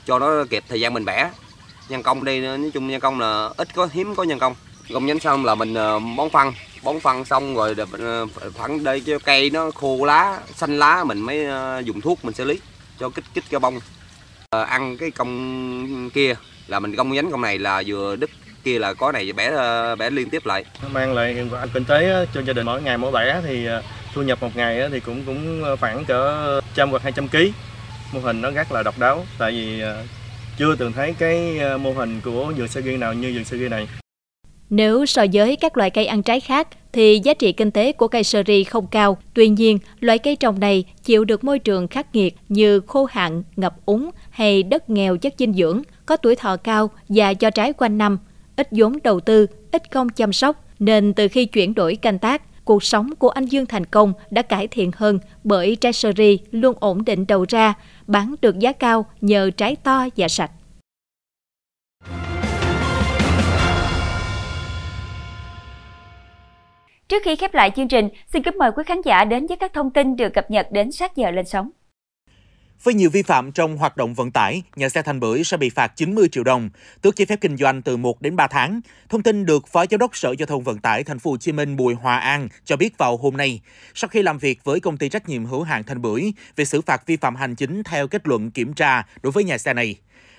cho 0.06 0.20
nó 0.20 0.46
kịp 0.50 0.64
thời 0.70 0.82
gian 0.82 0.94
mình 0.94 1.06
bẻ. 1.06 1.30
Nhân 1.90 2.04
công 2.04 2.24
đây 2.24 2.42
nói 2.42 2.72
chung 2.74 2.88
nhân 2.88 3.02
công 3.02 3.20
là 3.20 3.50
ít 3.58 3.68
có 3.76 3.88
hiếm 3.92 4.16
có 4.16 4.24
nhân 4.24 4.40
công. 4.40 4.56
Công 4.94 5.06
nhánh 5.06 5.20
xong 5.20 5.46
là 5.46 5.56
mình 5.56 5.74
ờ, 5.74 6.00
bón 6.18 6.30
phân, 6.30 6.54
bón 6.88 7.00
phân 7.00 7.26
xong 7.26 7.56
rồi 7.56 7.76
ờ, 8.00 8.28
phẳng 8.58 8.84
đây 8.84 9.00
cho 9.00 9.20
cây 9.20 9.50
nó 9.50 9.72
khô 9.72 10.06
lá, 10.06 10.40
xanh 10.56 10.80
lá 10.80 11.04
mình 11.04 11.22
mới 11.22 11.46
ờ, 11.46 11.80
dùng 11.86 12.02
thuốc 12.02 12.26
mình 12.26 12.34
xử 12.34 12.46
lý 12.46 12.60
cho 13.00 13.10
kích 13.10 13.26
kích 13.34 13.44
cho 13.52 13.60
bông. 13.60 13.80
À, 14.50 14.62
ăn 14.62 14.98
cái 14.98 15.12
công 15.12 16.10
kia 16.14 16.36
là 16.68 16.80
mình 16.80 16.96
công 16.96 17.14
nhánh 17.14 17.32
công 17.32 17.42
này 17.42 17.60
là 17.60 17.84
vừa 17.88 18.16
đứt 18.16 18.30
kia 18.64 18.80
là 18.80 18.94
có 18.94 19.12
này 19.12 19.34
bẻ 19.34 19.52
bẻ 19.96 20.10
liên 20.10 20.30
tiếp 20.30 20.46
lại. 20.46 20.66
Mang 20.92 21.14
lại 21.14 21.50
kinh 21.74 21.86
tế 21.86 22.26
cho 22.34 22.42
gia 22.42 22.54
đình 22.54 22.66
mỗi 22.66 22.82
ngày 22.82 22.98
mỗi 22.98 23.12
bẻ 23.12 23.42
thì 23.46 23.68
thu 24.14 24.22
nhập 24.22 24.38
một 24.42 24.56
ngày 24.56 24.90
thì 24.92 25.00
cũng 25.00 25.24
cũng 25.26 25.64
khoảng 25.80 26.06
cỡ 26.06 26.62
trăm 26.76 26.90
hoặc 26.90 27.02
hai 27.04 27.12
trăm 27.12 27.28
ký. 27.28 27.54
Mô 28.14 28.20
hình 28.20 28.42
nó 28.42 28.52
rất 28.52 28.72
là 28.72 28.84
độc 28.84 29.00
đáo 29.00 29.26
tại 29.38 29.52
vì 29.52 29.82
chưa 30.58 30.76
từng 30.76 30.94
thấy 30.94 31.16
cái 31.20 31.60
mô 31.80 31.94
hình 31.94 32.22
của 32.22 32.54
vườn 32.58 32.68
sagi 32.68 32.98
nào 33.00 33.14
như 33.14 33.32
vườn 33.36 33.46
sagi 33.46 33.70
này 33.70 33.88
nếu 34.70 35.06
so 35.06 35.26
với 35.34 35.56
các 35.56 35.78
loại 35.78 35.90
cây 35.90 36.06
ăn 36.06 36.24
trái 36.24 36.40
khác 36.40 36.68
thì 36.94 37.20
giá 37.24 37.34
trị 37.34 37.52
kinh 37.52 37.72
tế 37.72 37.92
của 37.92 38.08
cây 38.08 38.24
sơ 38.24 38.44
ri 38.48 38.64
không 38.64 38.88
cao. 38.88 39.18
Tuy 39.34 39.50
nhiên, 39.50 39.80
loại 40.00 40.18
cây 40.18 40.36
trồng 40.36 40.60
này 40.60 40.84
chịu 41.04 41.26
được 41.26 41.44
môi 41.44 41.60
trường 41.60 41.88
khắc 41.88 42.16
nghiệt 42.16 42.36
như 42.50 42.80
khô 42.80 43.06
hạn, 43.06 43.44
ngập 43.56 43.76
úng 43.86 44.10
hay 44.30 44.64
đất 44.64 44.90
nghèo 44.90 45.18
chất 45.18 45.34
dinh 45.38 45.54
dưỡng, 45.54 45.82
có 46.06 46.18
tuổi 46.18 46.36
thọ 46.36 46.58
cao 46.58 46.90
và 47.10 47.34
cho 47.34 47.50
trái 47.50 47.74
quanh 47.74 47.98
năm, 47.98 48.18
ít 48.56 48.68
vốn 48.72 48.98
đầu 49.04 49.20
tư, 49.20 49.48
ít 49.72 49.92
công 49.92 50.10
chăm 50.10 50.34
sóc, 50.34 50.64
nên 50.80 51.14
từ 51.14 51.28
khi 51.28 51.46
chuyển 51.46 51.74
đổi 51.74 51.96
canh 51.96 52.20
tác, 52.20 52.66
cuộc 52.66 52.84
sống 52.84 53.16
của 53.16 53.30
anh 53.30 53.46
Dương 53.46 53.66
thành 53.66 53.86
công 53.86 54.14
đã 54.30 54.42
cải 54.42 54.68
thiện 54.68 54.92
hơn 54.96 55.20
bởi 55.44 55.76
trái 55.76 55.94
sơ 55.94 56.12
ri 56.18 56.40
luôn 56.52 56.76
ổn 56.80 57.06
định 57.06 57.28
đầu 57.28 57.46
ra, 57.50 57.74
bán 58.08 58.36
được 58.42 58.60
giá 58.60 58.72
cao 58.72 59.06
nhờ 59.22 59.50
trái 59.50 59.76
to 59.76 60.08
và 60.18 60.28
sạch. 60.28 60.52
Trước 67.08 67.24
khi 67.26 67.36
khép 67.36 67.54
lại 67.54 67.72
chương 67.76 67.88
trình, 67.88 68.10
xin 68.34 68.44
kính 68.44 68.58
mời 68.58 68.72
quý 68.76 68.84
khán 68.88 69.02
giả 69.06 69.26
đến 69.26 69.48
với 69.48 69.58
các 69.58 69.74
thông 69.74 69.92
tin 69.92 70.16
được 70.16 70.34
cập 70.34 70.52
nhật 70.52 70.68
đến 70.72 70.92
sát 70.92 71.16
giờ 71.16 71.32
lên 71.32 71.46
sóng. 71.46 71.70
Với 72.84 72.94
nhiều 72.94 73.10
vi 73.10 73.22
phạm 73.22 73.52
trong 73.52 73.78
hoạt 73.78 73.98
động 73.98 74.14
vận 74.14 74.32
tải, 74.32 74.64
nhà 74.76 74.90
xe 74.90 75.02
Thành 75.02 75.20
Bưởi 75.20 75.44
sẽ 75.44 75.58
bị 75.58 75.70
phạt 75.70 75.88
90 75.96 76.28
triệu 76.32 76.44
đồng, 76.44 76.70
tước 77.02 77.16
giấy 77.18 77.26
phép 77.26 77.42
kinh 77.42 77.58
doanh 77.58 77.82
từ 77.82 77.98
1 77.98 78.22
đến 78.22 78.36
3 78.36 78.48
tháng. 78.48 78.82
Thông 79.10 79.24
tin 79.24 79.46
được 79.46 79.68
Phó 79.68 79.86
Giám 79.92 80.00
đốc 80.00 80.18
Sở 80.18 80.36
Giao 80.38 80.46
thông 80.46 80.64
Vận 80.64 80.80
tải 80.80 81.04
Thành 81.04 81.20
phố 81.20 81.32
Hồ 81.32 81.38
Chí 81.38 81.52
Minh 81.52 81.76
Bùi 81.76 81.94
Hòa 81.94 82.18
An 82.18 82.48
cho 82.66 82.78
biết 82.78 82.98
vào 82.98 83.18
hôm 83.18 83.38
nay, 83.38 83.62
sau 83.94 84.08
khi 84.08 84.22
làm 84.22 84.38
việc 84.38 84.64
với 84.64 84.80
công 84.80 84.98
ty 84.98 85.10
trách 85.10 85.30
nhiệm 85.30 85.46
hữu 85.46 85.64
hạn 85.64 85.84
Thành 85.84 86.02
Bưởi 86.02 86.34
về 86.56 86.66
xử 86.66 86.82
phạt 86.82 87.06
vi 87.06 87.18
phạm 87.18 87.36
hành 87.36 87.56
chính 87.56 87.84
theo 87.84 88.08
kết 88.08 88.28
luận 88.28 88.52
kiểm 88.52 88.74
tra 88.74 89.04
đối 89.22 89.32
với 89.32 89.44
nhà 89.44 89.58
xe 89.58 89.74
này. 89.74 89.96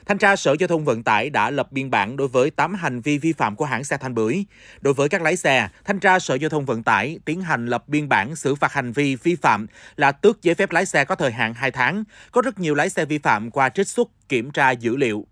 Thanh 0.09 0.19
tra 0.19 0.37
Sở 0.37 0.57
Giao 0.59 0.69
thông 0.69 0.85
Vận 0.85 1.03
tải 1.03 1.31
đã 1.31 1.51
lập 1.51 1.73
biên 1.73 1.91
bản 1.91 2.17
đối 2.17 2.29
với 2.29 2.51
8 2.51 2.75
hành 2.75 3.01
vi 3.01 3.19
vi 3.19 3.33
phạm 3.33 3.57
của 3.57 3.65
hãng 3.65 3.85
xe 3.85 3.97
Thanh 3.97 4.15
Bưởi. 4.15 4.45
Đối 4.81 4.95
với 4.95 5.09
các 5.09 5.23
lái 5.23 5.37
xe, 5.37 5.69
Thanh 5.85 6.01
tra 6.01 6.19
Sở 6.19 6.35
Giao 6.35 6.51
thông 6.51 6.65
Vận 6.65 6.83
tải 6.83 7.19
tiến 7.25 7.41
hành 7.41 7.67
lập 7.67 7.89
biên 7.89 8.09
bản 8.09 8.37
xử 8.37 8.55
phạt 8.55 8.73
hành 8.73 8.93
vi 8.93 9.17
vi 9.17 9.35
phạm 9.35 9.67
là 9.97 10.13
tước 10.13 10.43
giấy 10.43 10.55
phép 10.55 10.71
lái 10.71 10.87
xe 10.87 11.05
có 11.05 11.15
thời 11.15 11.33
hạn 11.33 11.55
2 11.55 11.71
tháng. 11.71 12.05
Có 12.33 12.43
rất 12.43 12.59
nhiều 12.59 12.75
lái 12.75 12.91
xe 12.91 13.05
vi 13.05 13.19
phạm 13.19 13.51
qua 13.51 13.69
trích 13.69 13.89
xuất 13.89 14.09
kiểm 14.29 14.51
tra 14.51 14.71
dữ 14.71 14.97
liệu. 14.97 15.27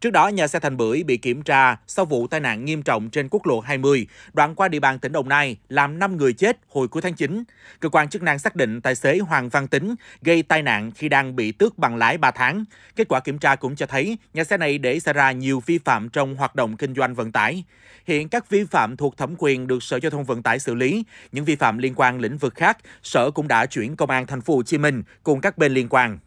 Trước 0.00 0.10
đó, 0.10 0.28
nhà 0.28 0.48
xe 0.48 0.60
Thành 0.60 0.76
Bưởi 0.76 1.02
bị 1.02 1.16
kiểm 1.16 1.42
tra 1.42 1.76
sau 1.86 2.04
vụ 2.04 2.26
tai 2.26 2.40
nạn 2.40 2.64
nghiêm 2.64 2.82
trọng 2.82 3.10
trên 3.10 3.28
quốc 3.30 3.46
lộ 3.46 3.60
20, 3.60 4.06
đoạn 4.32 4.54
qua 4.54 4.68
địa 4.68 4.80
bàn 4.80 4.98
tỉnh 4.98 5.12
Đồng 5.12 5.28
Nai, 5.28 5.56
làm 5.68 5.98
5 5.98 6.16
người 6.16 6.32
chết 6.32 6.58
hồi 6.68 6.88
cuối 6.88 7.02
tháng 7.02 7.14
9. 7.14 7.44
Cơ 7.80 7.88
quan 7.88 8.08
chức 8.08 8.22
năng 8.22 8.38
xác 8.38 8.56
định 8.56 8.80
tài 8.80 8.94
xế 8.94 9.18
Hoàng 9.18 9.48
Văn 9.48 9.68
Tính 9.68 9.94
gây 10.22 10.42
tai 10.42 10.62
nạn 10.62 10.90
khi 10.90 11.08
đang 11.08 11.36
bị 11.36 11.52
tước 11.52 11.78
bằng 11.78 11.96
lái 11.96 12.18
3 12.18 12.30
tháng. 12.30 12.64
Kết 12.96 13.08
quả 13.08 13.20
kiểm 13.20 13.38
tra 13.38 13.56
cũng 13.56 13.76
cho 13.76 13.86
thấy 13.86 14.18
nhà 14.34 14.44
xe 14.44 14.56
này 14.56 14.78
để 14.78 15.00
xảy 15.00 15.14
ra 15.14 15.32
nhiều 15.32 15.62
vi 15.66 15.78
phạm 15.78 16.08
trong 16.08 16.36
hoạt 16.36 16.54
động 16.54 16.76
kinh 16.76 16.94
doanh 16.94 17.14
vận 17.14 17.32
tải. 17.32 17.64
Hiện 18.06 18.28
các 18.28 18.50
vi 18.50 18.64
phạm 18.64 18.96
thuộc 18.96 19.16
thẩm 19.16 19.34
quyền 19.38 19.66
được 19.66 19.82
Sở 19.82 19.98
Giao 20.02 20.10
thông 20.10 20.24
Vận 20.24 20.42
tải 20.42 20.58
xử 20.58 20.74
lý. 20.74 21.04
Những 21.32 21.44
vi 21.44 21.56
phạm 21.56 21.78
liên 21.78 21.94
quan 21.96 22.20
lĩnh 22.20 22.38
vực 22.38 22.54
khác, 22.54 22.78
Sở 23.02 23.30
cũng 23.30 23.48
đã 23.48 23.66
chuyển 23.66 23.96
công 23.96 24.10
an 24.10 24.26
thành 24.26 24.40
phố 24.40 24.54
Hồ 24.54 24.62
Chí 24.62 24.78
Minh 24.78 25.02
cùng 25.22 25.40
các 25.40 25.58
bên 25.58 25.74
liên 25.74 25.88
quan 25.88 26.18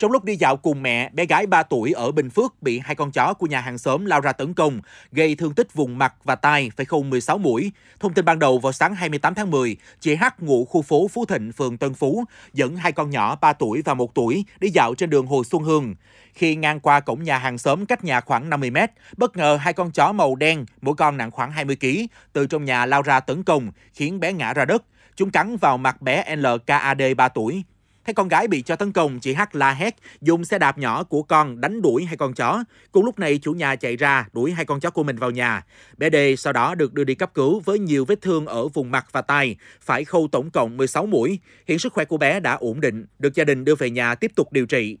trong 0.00 0.12
lúc 0.12 0.24
đi 0.24 0.36
dạo 0.36 0.56
cùng 0.56 0.82
mẹ, 0.82 1.10
bé 1.12 1.26
gái 1.26 1.46
3 1.46 1.62
tuổi 1.62 1.92
ở 1.92 2.10
Bình 2.12 2.30
Phước 2.30 2.62
bị 2.62 2.78
hai 2.78 2.94
con 2.94 3.12
chó 3.12 3.34
của 3.34 3.46
nhà 3.46 3.60
hàng 3.60 3.78
xóm 3.78 4.04
lao 4.04 4.20
ra 4.20 4.32
tấn 4.32 4.54
công, 4.54 4.80
gây 5.12 5.34
thương 5.34 5.54
tích 5.54 5.74
vùng 5.74 5.98
mặt 5.98 6.14
và 6.24 6.34
tai, 6.34 6.70
phải 6.76 6.86
khâu 6.86 7.02
16 7.02 7.38
mũi. 7.38 7.72
Thông 8.00 8.14
tin 8.14 8.24
ban 8.24 8.38
đầu 8.38 8.58
vào 8.58 8.72
sáng 8.72 8.94
28 8.94 9.34
tháng 9.34 9.50
10, 9.50 9.76
chị 10.00 10.14
H 10.14 10.24
ngụ 10.38 10.64
khu 10.64 10.82
phố 10.82 11.08
Phú 11.08 11.24
Thịnh, 11.24 11.52
phường 11.52 11.78
Tân 11.78 11.94
Phú, 11.94 12.24
dẫn 12.52 12.76
hai 12.76 12.92
con 12.92 13.10
nhỏ 13.10 13.36
3 13.40 13.52
tuổi 13.52 13.82
và 13.84 13.94
1 13.94 14.14
tuổi 14.14 14.44
đi 14.60 14.68
dạo 14.68 14.94
trên 14.94 15.10
đường 15.10 15.26
Hồ 15.26 15.44
Xuân 15.44 15.62
Hương. 15.62 15.94
Khi 16.34 16.56
ngang 16.56 16.80
qua 16.80 17.00
cổng 17.00 17.22
nhà 17.22 17.38
hàng 17.38 17.58
xóm 17.58 17.86
cách 17.86 18.04
nhà 18.04 18.20
khoảng 18.20 18.50
50 18.50 18.70
mét, 18.70 18.90
bất 19.16 19.36
ngờ 19.36 19.58
hai 19.60 19.72
con 19.72 19.90
chó 19.90 20.12
màu 20.12 20.34
đen, 20.34 20.66
mỗi 20.80 20.94
con 20.94 21.16
nặng 21.16 21.30
khoảng 21.30 21.52
20 21.52 21.76
kg, 21.80 21.86
từ 22.32 22.46
trong 22.46 22.64
nhà 22.64 22.86
lao 22.86 23.02
ra 23.02 23.20
tấn 23.20 23.42
công, 23.42 23.72
khiến 23.94 24.20
bé 24.20 24.32
ngã 24.32 24.54
ra 24.54 24.64
đất. 24.64 24.82
Chúng 25.16 25.30
cắn 25.30 25.56
vào 25.56 25.78
mặt 25.78 26.02
bé 26.02 26.36
LKAD 26.36 27.02
3 27.16 27.28
tuổi, 27.28 27.64
Thấy 28.04 28.14
con 28.14 28.28
gái 28.28 28.48
bị 28.48 28.62
cho 28.62 28.76
tấn 28.76 28.92
công, 28.92 29.20
chị 29.20 29.34
H 29.34 29.40
la 29.52 29.72
hét, 29.72 29.96
dùng 30.20 30.44
xe 30.44 30.58
đạp 30.58 30.78
nhỏ 30.78 31.04
của 31.04 31.22
con 31.22 31.60
đánh 31.60 31.82
đuổi 31.82 32.04
hai 32.04 32.16
con 32.16 32.34
chó. 32.34 32.64
Cùng 32.92 33.04
lúc 33.04 33.18
này, 33.18 33.38
chủ 33.38 33.52
nhà 33.52 33.76
chạy 33.76 33.96
ra, 33.96 34.28
đuổi 34.32 34.52
hai 34.52 34.64
con 34.64 34.80
chó 34.80 34.90
của 34.90 35.02
mình 35.02 35.16
vào 35.16 35.30
nhà. 35.30 35.64
Bé 35.96 36.10
D 36.10 36.16
sau 36.38 36.52
đó 36.52 36.74
được 36.74 36.94
đưa 36.94 37.04
đi 37.04 37.14
cấp 37.14 37.34
cứu 37.34 37.60
với 37.60 37.78
nhiều 37.78 38.04
vết 38.04 38.22
thương 38.22 38.46
ở 38.46 38.68
vùng 38.68 38.90
mặt 38.90 39.06
và 39.12 39.22
tay, 39.22 39.56
phải 39.80 40.04
khâu 40.04 40.28
tổng 40.32 40.50
cộng 40.50 40.76
16 40.76 41.06
mũi. 41.06 41.38
Hiện 41.66 41.78
sức 41.78 41.92
khỏe 41.92 42.04
của 42.04 42.16
bé 42.16 42.40
đã 42.40 42.52
ổn 42.52 42.80
định, 42.80 43.06
được 43.18 43.34
gia 43.34 43.44
đình 43.44 43.64
đưa 43.64 43.74
về 43.74 43.90
nhà 43.90 44.14
tiếp 44.14 44.32
tục 44.34 44.52
điều 44.52 44.66
trị. 44.66 44.98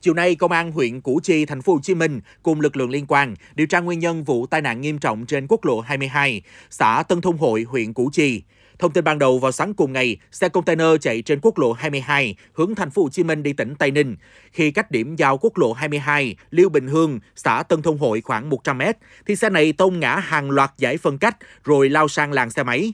Chiều 0.00 0.14
nay, 0.14 0.34
Công 0.34 0.52
an 0.52 0.72
huyện 0.72 1.00
Củ 1.00 1.20
Chi, 1.22 1.46
thành 1.46 1.62
phố 1.62 1.72
Hồ 1.72 1.78
Chí 1.82 1.94
Minh 1.94 2.20
cùng 2.42 2.60
lực 2.60 2.76
lượng 2.76 2.90
liên 2.90 3.06
quan 3.08 3.34
điều 3.54 3.66
tra 3.66 3.80
nguyên 3.80 3.98
nhân 3.98 4.24
vụ 4.24 4.46
tai 4.46 4.60
nạn 4.60 4.80
nghiêm 4.80 4.98
trọng 4.98 5.26
trên 5.26 5.46
quốc 5.48 5.64
lộ 5.64 5.80
22, 5.80 6.42
xã 6.70 7.02
Tân 7.08 7.20
Thông 7.20 7.38
Hội, 7.38 7.64
huyện 7.68 7.92
Củ 7.92 8.10
Chi. 8.12 8.42
Thông 8.82 8.92
tin 8.92 9.04
ban 9.04 9.18
đầu 9.18 9.38
vào 9.38 9.52
sáng 9.52 9.74
cùng 9.74 9.92
ngày, 9.92 10.16
xe 10.32 10.48
container 10.48 10.86
chạy 11.00 11.22
trên 11.22 11.38
quốc 11.42 11.58
lộ 11.58 11.72
22 11.72 12.36
hướng 12.52 12.74
thành 12.74 12.90
phố 12.90 13.02
Hồ 13.02 13.08
Chí 13.08 13.22
Minh 13.24 13.42
đi 13.42 13.52
tỉnh 13.52 13.74
Tây 13.74 13.90
Ninh. 13.90 14.16
Khi 14.52 14.70
cách 14.70 14.90
điểm 14.90 15.16
giao 15.16 15.38
quốc 15.38 15.58
lộ 15.58 15.72
22, 15.72 16.36
Liêu 16.50 16.68
Bình 16.68 16.88
Hương, 16.88 17.20
xã 17.36 17.62
Tân 17.62 17.82
Thông 17.82 17.98
Hội 17.98 18.20
khoảng 18.20 18.50
100 18.50 18.78
m 18.78 18.82
thì 19.26 19.36
xe 19.36 19.50
này 19.50 19.72
tông 19.72 20.00
ngã 20.00 20.16
hàng 20.16 20.50
loạt 20.50 20.70
giải 20.78 20.96
phân 20.96 21.18
cách 21.18 21.36
rồi 21.64 21.88
lao 21.88 22.08
sang 22.08 22.32
làng 22.32 22.50
xe 22.50 22.62
máy. 22.62 22.92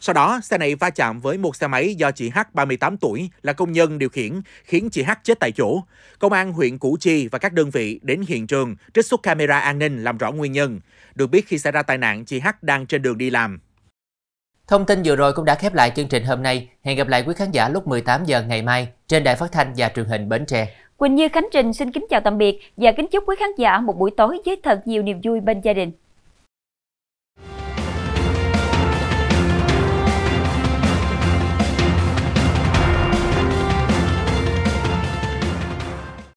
Sau 0.00 0.14
đó, 0.14 0.40
xe 0.42 0.58
này 0.58 0.74
va 0.74 0.90
chạm 0.90 1.20
với 1.20 1.38
một 1.38 1.56
xe 1.56 1.66
máy 1.66 1.94
do 1.94 2.10
chị 2.10 2.28
H 2.28 2.38
38 2.54 2.96
tuổi 2.96 3.30
là 3.42 3.52
công 3.52 3.72
nhân 3.72 3.98
điều 3.98 4.08
khiển, 4.08 4.40
khiến 4.64 4.90
chị 4.90 5.02
H 5.02 5.10
chết 5.22 5.40
tại 5.40 5.52
chỗ. 5.52 5.82
Công 6.18 6.32
an 6.32 6.52
huyện 6.52 6.78
Củ 6.78 6.96
Chi 7.00 7.28
và 7.28 7.38
các 7.38 7.52
đơn 7.52 7.70
vị 7.70 8.00
đến 8.02 8.24
hiện 8.28 8.46
trường 8.46 8.76
trích 8.94 9.06
xuất 9.06 9.22
camera 9.22 9.58
an 9.58 9.78
ninh 9.78 10.04
làm 10.04 10.18
rõ 10.18 10.32
nguyên 10.32 10.52
nhân. 10.52 10.80
Được 11.14 11.26
biết 11.26 11.48
khi 11.48 11.58
xảy 11.58 11.72
ra 11.72 11.82
tai 11.82 11.98
nạn, 11.98 12.24
chị 12.24 12.40
H 12.40 12.48
đang 12.62 12.86
trên 12.86 13.02
đường 13.02 13.18
đi 13.18 13.30
làm. 13.30 13.60
Thông 14.70 14.86
tin 14.86 15.02
vừa 15.04 15.16
rồi 15.16 15.32
cũng 15.32 15.44
đã 15.44 15.54
khép 15.54 15.74
lại 15.74 15.92
chương 15.96 16.08
trình 16.08 16.24
hôm 16.24 16.42
nay. 16.42 16.68
Hẹn 16.82 16.96
gặp 16.96 17.08
lại 17.08 17.24
quý 17.26 17.34
khán 17.36 17.50
giả 17.50 17.68
lúc 17.68 17.88
18 17.88 18.24
giờ 18.24 18.42
ngày 18.42 18.62
mai 18.62 18.88
trên 19.08 19.24
đài 19.24 19.36
phát 19.36 19.52
thanh 19.52 19.72
và 19.76 19.90
truyền 19.94 20.06
hình 20.06 20.28
Bến 20.28 20.46
Tre. 20.46 20.68
Quỳnh 20.96 21.14
Như, 21.14 21.28
Khánh 21.28 21.48
Trình 21.52 21.72
xin 21.72 21.92
kính 21.92 22.06
chào 22.10 22.20
tạm 22.20 22.38
biệt 22.38 22.60
và 22.76 22.92
kính 22.92 23.06
chúc 23.10 23.24
quý 23.26 23.36
khán 23.38 23.48
giả 23.58 23.80
một 23.80 23.98
buổi 23.98 24.10
tối 24.16 24.38
với 24.46 24.56
thật 24.62 24.80
nhiều 24.84 25.02
niềm 25.02 25.20
vui 25.24 25.40
bên 25.40 25.60
gia 25.60 25.72
đình. 25.72 25.92